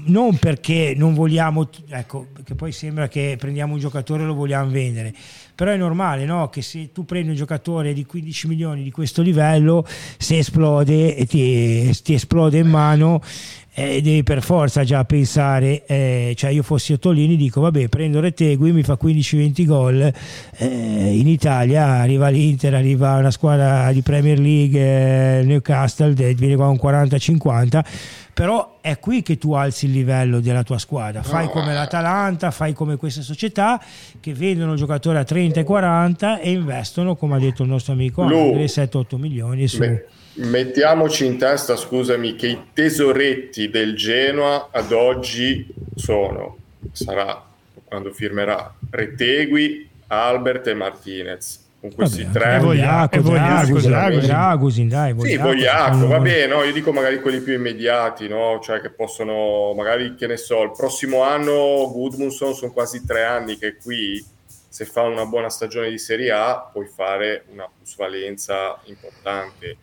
[0.04, 4.70] non perché non vogliamo, ecco, che poi sembra che prendiamo un giocatore e lo vogliamo
[4.70, 5.14] vendere,
[5.54, 6.50] però è normale no?
[6.50, 9.86] che se tu prendi un giocatore di 15 milioni di questo livello,
[10.18, 13.22] se esplode e ti, ti esplode in mano,
[13.78, 18.72] eh, devi per forza già pensare, eh, cioè io fossi Ottolini dico vabbè prendo Retegui,
[18.72, 20.12] mi fa 15-20 gol,
[20.56, 26.68] eh, in Italia arriva l'Inter, arriva una squadra di Premier League, eh, Newcastle, viene qua
[26.68, 27.84] un 40-50,
[28.36, 32.74] però è qui che tu alzi il livello della tua squadra, fai come l'Atalanta, fai
[32.74, 33.82] come queste società
[34.20, 38.26] che vendono giocatori a 30 e 40 e investono, come ha detto il nostro amico,
[38.26, 39.78] 7-8 milioni su...
[39.78, 40.04] Beh
[40.34, 46.58] Mettiamoci in testa, scusami, che i tesoretti del Genoa ad oggi sono,
[46.92, 47.42] sarà
[47.84, 51.65] quando firmerà, Retegui, Albert e Martinez.
[51.88, 52.58] Con questi Vabbè, tre...
[52.58, 53.20] Vogliaco,
[54.20, 55.14] Dragusin, dai.
[55.20, 56.62] Sì, Vogliaco, va bene, no?
[56.62, 58.58] io dico magari quelli più immediati, no?
[58.62, 63.56] Cioè che possono, magari, che ne so, il prossimo anno Goodmunson sono quasi tre anni
[63.56, 64.24] che qui
[64.68, 69.78] se fa una buona stagione di Serie A puoi fare una plusvalenza importante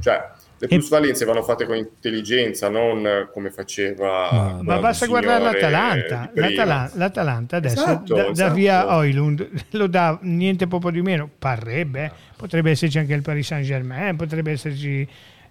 [0.00, 4.58] Cioè, le plusvalenze vanno fatte con intelligenza, non come faceva.
[4.60, 6.30] Ma, basta guardare l'Atalanta.
[6.34, 8.54] L'Atalanta, L'Atalanta adesso esatto, da, esatto.
[8.54, 11.30] via Oilund, lo dà niente poco di meno.
[11.38, 15.08] Parrebbe, potrebbe esserci anche il Paris Saint Germain, potrebbe esserci.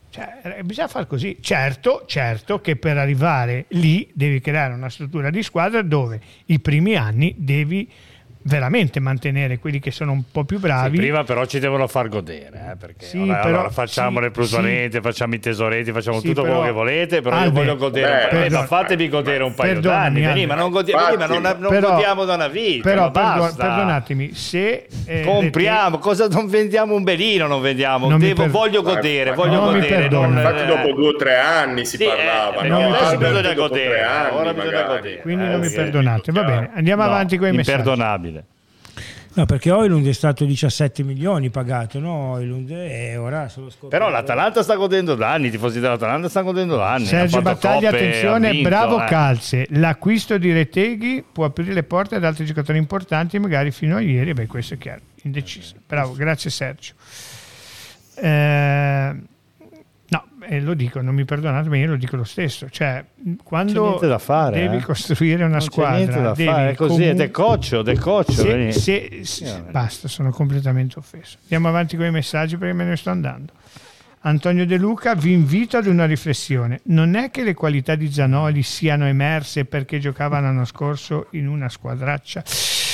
[0.10, 1.38] Cioè, eh, bisogna fare così.
[1.40, 6.96] Certo, certo che per arrivare lì devi creare una struttura di squadra dove i primi
[6.96, 7.90] anni devi
[8.48, 10.96] veramente mantenere quelli che sono un po' più bravi.
[10.96, 14.24] Sì, prima però ci devono far godere, eh, perché sì, ora, però, allora facciamo sì,
[14.24, 17.76] le plusvalenze, facciamo i tesoretti, facciamo tutto però, quello che volete, però Albe, io voglio
[17.76, 18.28] godere.
[18.32, 21.70] Beh, perdon- fatevi godere un paio d'anni, veni, ma non, godi- veni, ma non, non
[21.70, 22.90] però, godiamo da una vita.
[22.90, 28.44] Però perdon- perdonatemi, se eh, compriamo, cosa non vendiamo un belino, non vendiamo, non Devo,
[28.44, 30.08] per- voglio godere, voglio godere.
[30.08, 32.94] Non, Infatti dopo due o tre anni si eh, parlava, eh, no?
[32.94, 35.22] adesso bisogna godere, ora bisogna godere.
[35.22, 37.78] Quindi non mi perdonate, va bene, andiamo avanti con i messaggi.
[37.78, 38.37] Imperdonabile.
[39.38, 42.32] No, perché Oilund è stato 17 milioni pagato, no?
[42.32, 43.96] Oilund e ora se lo scopre.
[43.96, 47.06] Però l'Atalanta sta godendo da anni, i tifosi dell'Atalanta stanno godendo da anni.
[47.06, 49.06] Sergio Battaglia, attenzione, vinto, bravo eh.
[49.06, 49.68] Calze.
[49.70, 54.34] L'acquisto di Reteghi può aprire le porte ad altri giocatori importanti, magari fino a ieri.
[54.34, 55.76] Beh, questo è chiaro, indeciso.
[55.86, 56.94] Bravo, grazie Sergio.
[58.16, 59.16] Eh,
[60.48, 62.70] e lo dico, non mi perdonate, ma io lo dico lo stesso.
[62.70, 63.04] Cioè,
[63.44, 64.82] quando fare, devi eh?
[64.82, 68.32] costruire una non squadra, da fare, è così, è decoccio, decoccio.
[68.32, 71.38] Se, se, se, basta, sono completamente offeso.
[71.44, 73.54] Andiamo avanti con i messaggi perché me ne sto andando.
[74.22, 76.80] Antonio De Luca, vi invito ad una riflessione.
[76.84, 81.70] Non è che le qualità di Zanoli siano emerse perché giocava l'anno scorso in una
[81.70, 82.44] squadraccia?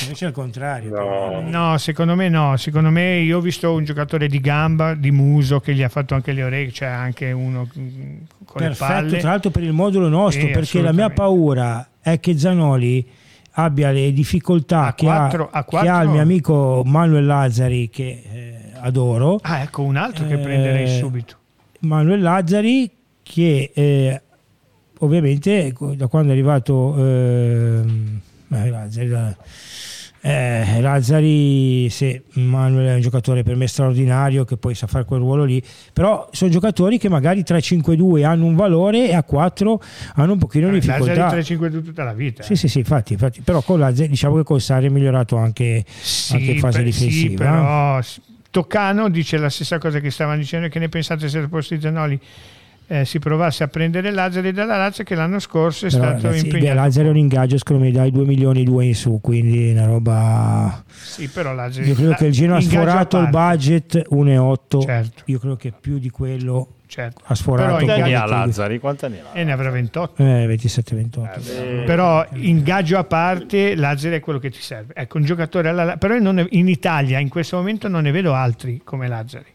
[0.04, 0.90] Invece al contrario.
[0.92, 1.42] No.
[1.42, 1.78] no.
[1.78, 2.56] secondo me no.
[2.58, 6.14] Secondo me io ho visto un giocatore di gamba, di muso, che gli ha fatto
[6.14, 9.18] anche le orecchie, cioè anche uno con Perfetto, le palle.
[9.18, 13.08] tra l'altro per il modulo nostro, eh, perché la mia paura è che Zanoli
[13.54, 18.24] abbia le difficoltà a che, quattro, ha, che, ha, il mio amico Manuel Lazzari che
[18.32, 19.40] eh, adoro.
[19.42, 21.38] Ah, ecco un altro che prenderei eh, subito.
[21.80, 22.90] Manuel Lazzari
[23.22, 24.22] che eh,
[25.00, 27.84] ovviamente da quando è arrivato eh,
[28.48, 29.36] Lazzari,
[30.26, 35.20] eh, Lazzari, sì, Manuel è un giocatore per me straordinario che poi sa fare quel
[35.20, 39.82] ruolo lì, però sono giocatori che magari 3-5-2 hanno un valore e a 4
[40.16, 41.26] hanno un pochino di difficoltà.
[41.26, 42.42] Lazzari 3-5-2 tutta la vita.
[42.42, 45.84] Sì, sì, sì, infatti, infatti, però con Lazzari diciamo che con Sari è migliorato anche,
[45.88, 47.30] sì, anche in fase per, difensiva.
[47.30, 48.02] Sì, però
[48.50, 51.82] Toccano dice la stessa cosa che stavano dicendo, che ne pensate se al posto di
[51.82, 52.18] Zanoli
[52.94, 56.46] eh, si provasse a prendere Lazzari dalla Lazio che l'anno scorso è Però, stato ragazzi,
[56.46, 56.68] impegnato.
[56.68, 59.72] Beh, Lazzari è un ingaggio secondo me dai 2 milioni e 2 in su, quindi
[59.72, 60.84] una roba...
[60.88, 61.88] Sì, però Lazzari...
[61.88, 65.24] Io credo che il Genoa ha sforato il budget 1,8, certo.
[65.26, 67.24] io credo che più di quello certo.
[67.26, 67.64] ha sforato.
[67.64, 68.80] Però quanti anni ha Lazzari?
[68.80, 69.30] Quanti anni ha?
[69.34, 70.24] E ne avrà 28.
[70.24, 71.82] Eh, 27-28.
[71.82, 74.94] Eh, però ingaggio a parte, Lazzari è quello che ti serve.
[74.94, 75.98] Ecco, un giocatore alla...
[75.98, 79.52] Però è, in Italia in questo momento non ne vedo altri come Lazzari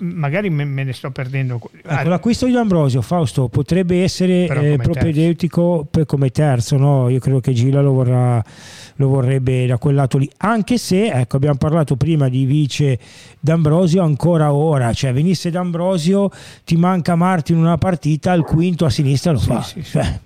[0.00, 1.60] magari me, ne sto perdendo.
[1.84, 7.08] Ecco, l'acquisto di Ambrosio, Fausto, potrebbe essere eh, propedeutico per, come terzo, no?
[7.08, 8.42] Io credo che Gila lo, vorrà,
[8.96, 12.98] lo vorrebbe da quel lato lì, anche se, ecco, abbiamo parlato prima di vice
[13.40, 16.30] D'Ambrosio, ancora ora, cioè venisse D'Ambrosio,
[16.64, 19.62] ti manca Marti in una partita, al quinto a sinistra lo sì, fa.
[19.62, 19.90] Sì, sì.
[19.90, 20.20] Cioè,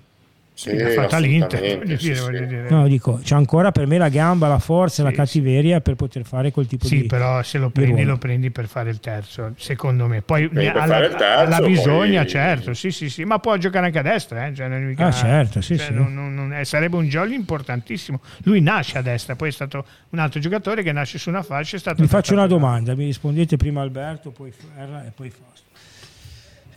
[0.57, 1.77] sì, l'ha fatta l'Inter.
[1.77, 2.69] Voglio dire, voglio dire.
[2.71, 6.49] No, dico, c'è ancora per me la gamba, la forza, la cattiveria per poter fare
[6.49, 10.07] quel tipo di Sì, però se lo prendi, lo prendi per fare il terzo, secondo
[10.07, 10.23] me.
[10.23, 12.29] Poi alla, terzo, alla, bisogna, poi...
[12.31, 14.47] certo, sì, sì, sì, ma può giocare anche a destra.
[14.47, 14.55] Eh?
[14.55, 15.93] Cioè, mica, ah, certo, sì, cioè, sì.
[15.93, 18.19] Non, non, non, sarebbe un jolly importantissimo.
[18.41, 21.75] Lui nasce a destra, poi è stato un altro giocatore che nasce su una fascia.
[21.75, 25.65] È stato mi faccio una domanda, mi rispondete prima Alberto, poi Ferra e poi Fausto.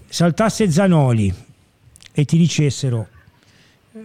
[0.07, 1.35] Saltasse Zanoli
[2.12, 3.09] e ti dicessero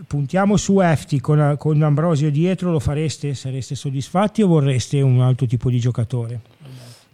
[0.07, 3.33] puntiamo su Efti con, con, Ambrosio dietro, lo fareste?
[3.33, 6.39] Sareste soddisfatti o vorreste un altro tipo di giocatore?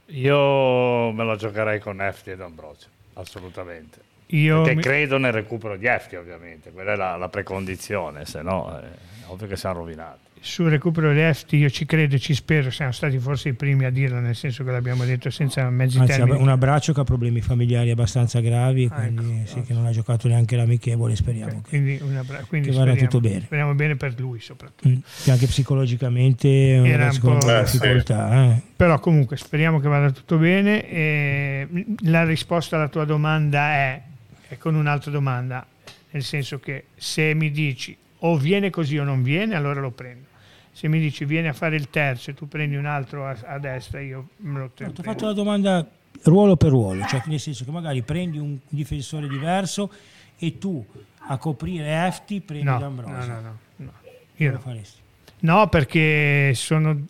[0.08, 4.10] Io me lo giocherei con Efti ed Ambrosio, assolutamente.
[4.28, 4.82] Io Perché mi...
[4.82, 8.86] credo nel recupero di Efti, ovviamente, quella è la, la precondizione, se no è
[9.28, 12.92] ovvio che siamo rovinati sul recupero di EFT io ci credo e ci spero, siamo
[12.92, 16.42] stati forse i primi a dirlo, nel senso che l'abbiamo detto senza mezzi Anzi, termini.
[16.42, 19.92] Un abbraccio che ha problemi familiari abbastanza gravi, ah, quindi ecco, sì, che non ha
[19.92, 23.42] giocato neanche l'amichevole, speriamo okay, che, quindi abra- quindi che vada tutto bene.
[23.42, 24.90] Speriamo bene per lui soprattutto.
[24.90, 28.46] Mm, che anche psicologicamente era un po' eh, difficoltà.
[28.46, 28.62] Eh.
[28.76, 30.90] Però comunque speriamo che vada tutto bene.
[30.90, 31.68] E
[32.06, 34.02] la risposta alla tua domanda è,
[34.48, 35.64] è con un'altra domanda,
[36.10, 40.30] nel senso che se mi dici o viene così o non viene, allora lo prendo
[40.72, 43.60] se mi dici vieni a fare il terzo e tu prendi un altro a, a
[43.60, 44.94] destra, io me lo tengo.
[44.94, 45.88] Ti ho fatto la domanda
[46.24, 49.92] ruolo per ruolo, cioè nel senso che magari prendi un difensore diverso
[50.38, 50.84] e tu
[51.28, 53.16] a coprire Efti prendi no, D'Ambrosio.
[53.16, 53.92] No, no, no, no.
[54.36, 55.00] Io lo faresti.
[55.40, 57.06] No, perché sono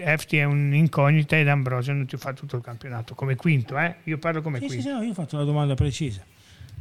[0.00, 3.96] Efti è un'incognita ed Ambrosio non ti fa tutto il campionato come quinto, eh?
[4.04, 4.82] Io parlo come sì, quinto.
[4.82, 6.22] Sì, sì, no, io ho fatto la domanda precisa.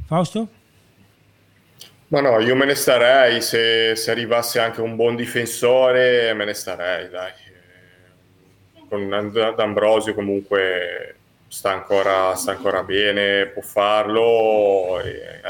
[0.05, 0.49] Fausto?
[2.09, 6.53] Ma no, io me ne starei, se, se arrivasse anche un buon difensore me ne
[6.53, 7.31] starei, dai.
[8.87, 11.15] Con D'Ambrosio comunque
[11.49, 15.01] sta ancora, sta ancora bene, può farlo.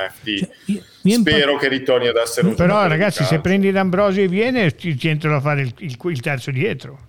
[0.10, 0.38] FT.
[0.38, 4.28] Cioè, io, spero impa- che ritorni ad essere un Però ragazzi, se prendi D'Ambrosio e
[4.28, 7.06] viene, ti, ti entrano a fare il, il, il terzo dietro.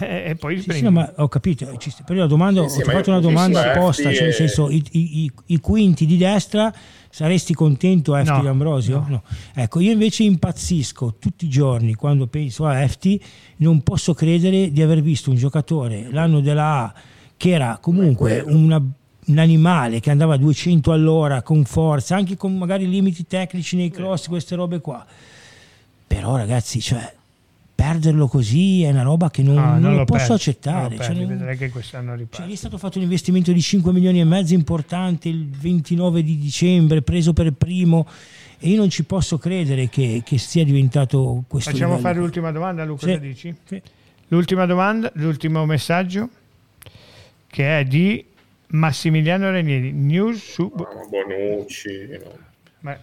[0.00, 1.64] e poi sì, sì, no, ma ho capito,
[2.04, 5.60] però la domanda, sì, ho fatto una domanda apposta, cioè nel senso i, i, i,
[5.60, 6.72] quinti di destra
[7.10, 8.98] saresti contento a FT no, D'Ambrosio?
[9.00, 9.06] No.
[9.08, 9.22] no.
[9.54, 13.18] Ecco, io invece impazzisco tutti i giorni quando penso a FT,
[13.56, 16.94] non posso credere di aver visto un giocatore l'anno della A
[17.36, 22.56] che era comunque una, un animale che andava a 200 all'ora con forza, anche con
[22.56, 25.04] magari limiti tecnici nei cross, queste robe qua.
[26.06, 27.14] Però ragazzi, cioè,
[27.80, 30.96] perderlo così è una roba che non, ah, non, non lo, posso perdi, accettare.
[30.96, 32.44] Non cioè, vedrai che quest'anno riparte.
[32.44, 36.36] Cioè, è stato fatto un investimento di 5 milioni e mezzo importante il 29 di
[36.36, 38.06] dicembre, preso per primo
[38.58, 41.70] e io non ci posso credere che, che sia diventato questo.
[41.70, 42.08] Facciamo livello.
[42.08, 43.18] fare l'ultima domanda, Luca, sì.
[43.18, 43.56] dici?
[43.64, 43.80] Sì.
[44.28, 46.28] L'ultima domanda, l'ultimo messaggio
[47.46, 48.22] che è di
[48.68, 50.70] Massimiliano Renieri, news su...
[50.70, 52.32] Bonucci, no.
[52.80, 52.98] Ma...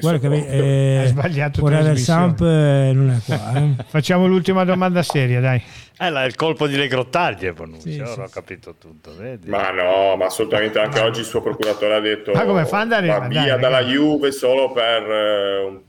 [0.00, 3.52] Guarda che eh, ha sbagliato Forever Samp eh, non è qua.
[3.54, 3.84] Eh.
[3.86, 5.62] Facciamo l'ultima domanda seria, dai.
[5.98, 9.14] Eh, là, il colpo di Le Grottaglie, Bonucci, sì, ora sì, ho capito tutto.
[9.14, 9.48] Vedi?
[9.48, 13.06] Ma no, ma assolutamente anche oggi il suo procuratore ha detto ma come fa andare
[13.06, 15.02] va via dai, dalla Juve solo per...
[15.02, 15.82] Uh,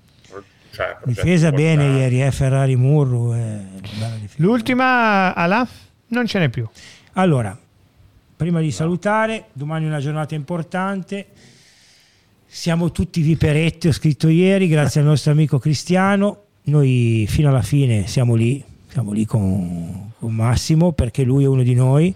[0.71, 3.33] cioè, Difesa bene ieri, eh, Ferrari Murru.
[3.33, 3.59] Eh,
[4.37, 5.65] L'ultima, Ala?
[6.07, 6.67] Non ce n'è più.
[7.13, 7.57] Allora,
[8.35, 11.27] prima di salutare, domani è una giornata importante.
[12.55, 16.43] Siamo tutti viperetti, ho scritto ieri, grazie al nostro amico Cristiano.
[16.63, 21.63] Noi fino alla fine siamo lì, siamo lì con, con Massimo perché lui è uno
[21.63, 22.15] di noi.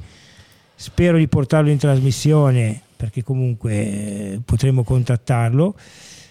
[0.76, 5.76] Spero di portarlo in trasmissione perché comunque eh, potremo contattarlo.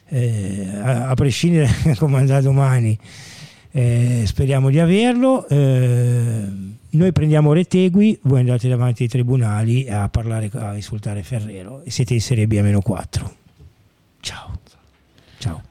[0.08, 1.68] Eh, a, a, prescindere
[1.98, 2.98] come andrà domani,
[3.72, 5.46] eh, speriamo di averlo.
[5.48, 6.44] Eh,
[6.88, 12.14] noi prendiamo Retegui, voi andate davanti ai tribunali a parlare, a insultare Ferrero e siete
[12.14, 13.37] in Serie B a meno 4.
[14.20, 14.58] Ciao.
[15.38, 15.62] Ciao.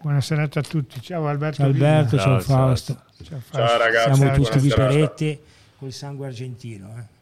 [0.00, 1.00] Buona serata a tutti.
[1.00, 1.56] Ciao Alberto.
[1.56, 3.02] Ciao Alberto, ciao, ciao Fausto.
[3.22, 4.14] Ciao, ciao, ragazzi.
[4.14, 5.42] Siamo tutti di perette
[5.78, 6.94] col sangue argentino.
[6.98, 7.18] Eh.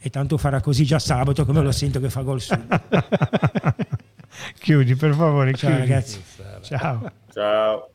[0.00, 2.54] E tanto farà così già sabato come lo sento che fa gol su.
[4.58, 5.54] chiudi per favore.
[5.54, 5.86] Ciao chiudi.
[5.86, 6.22] ragazzi.
[6.62, 7.12] Ciao.
[7.32, 7.90] Ciao.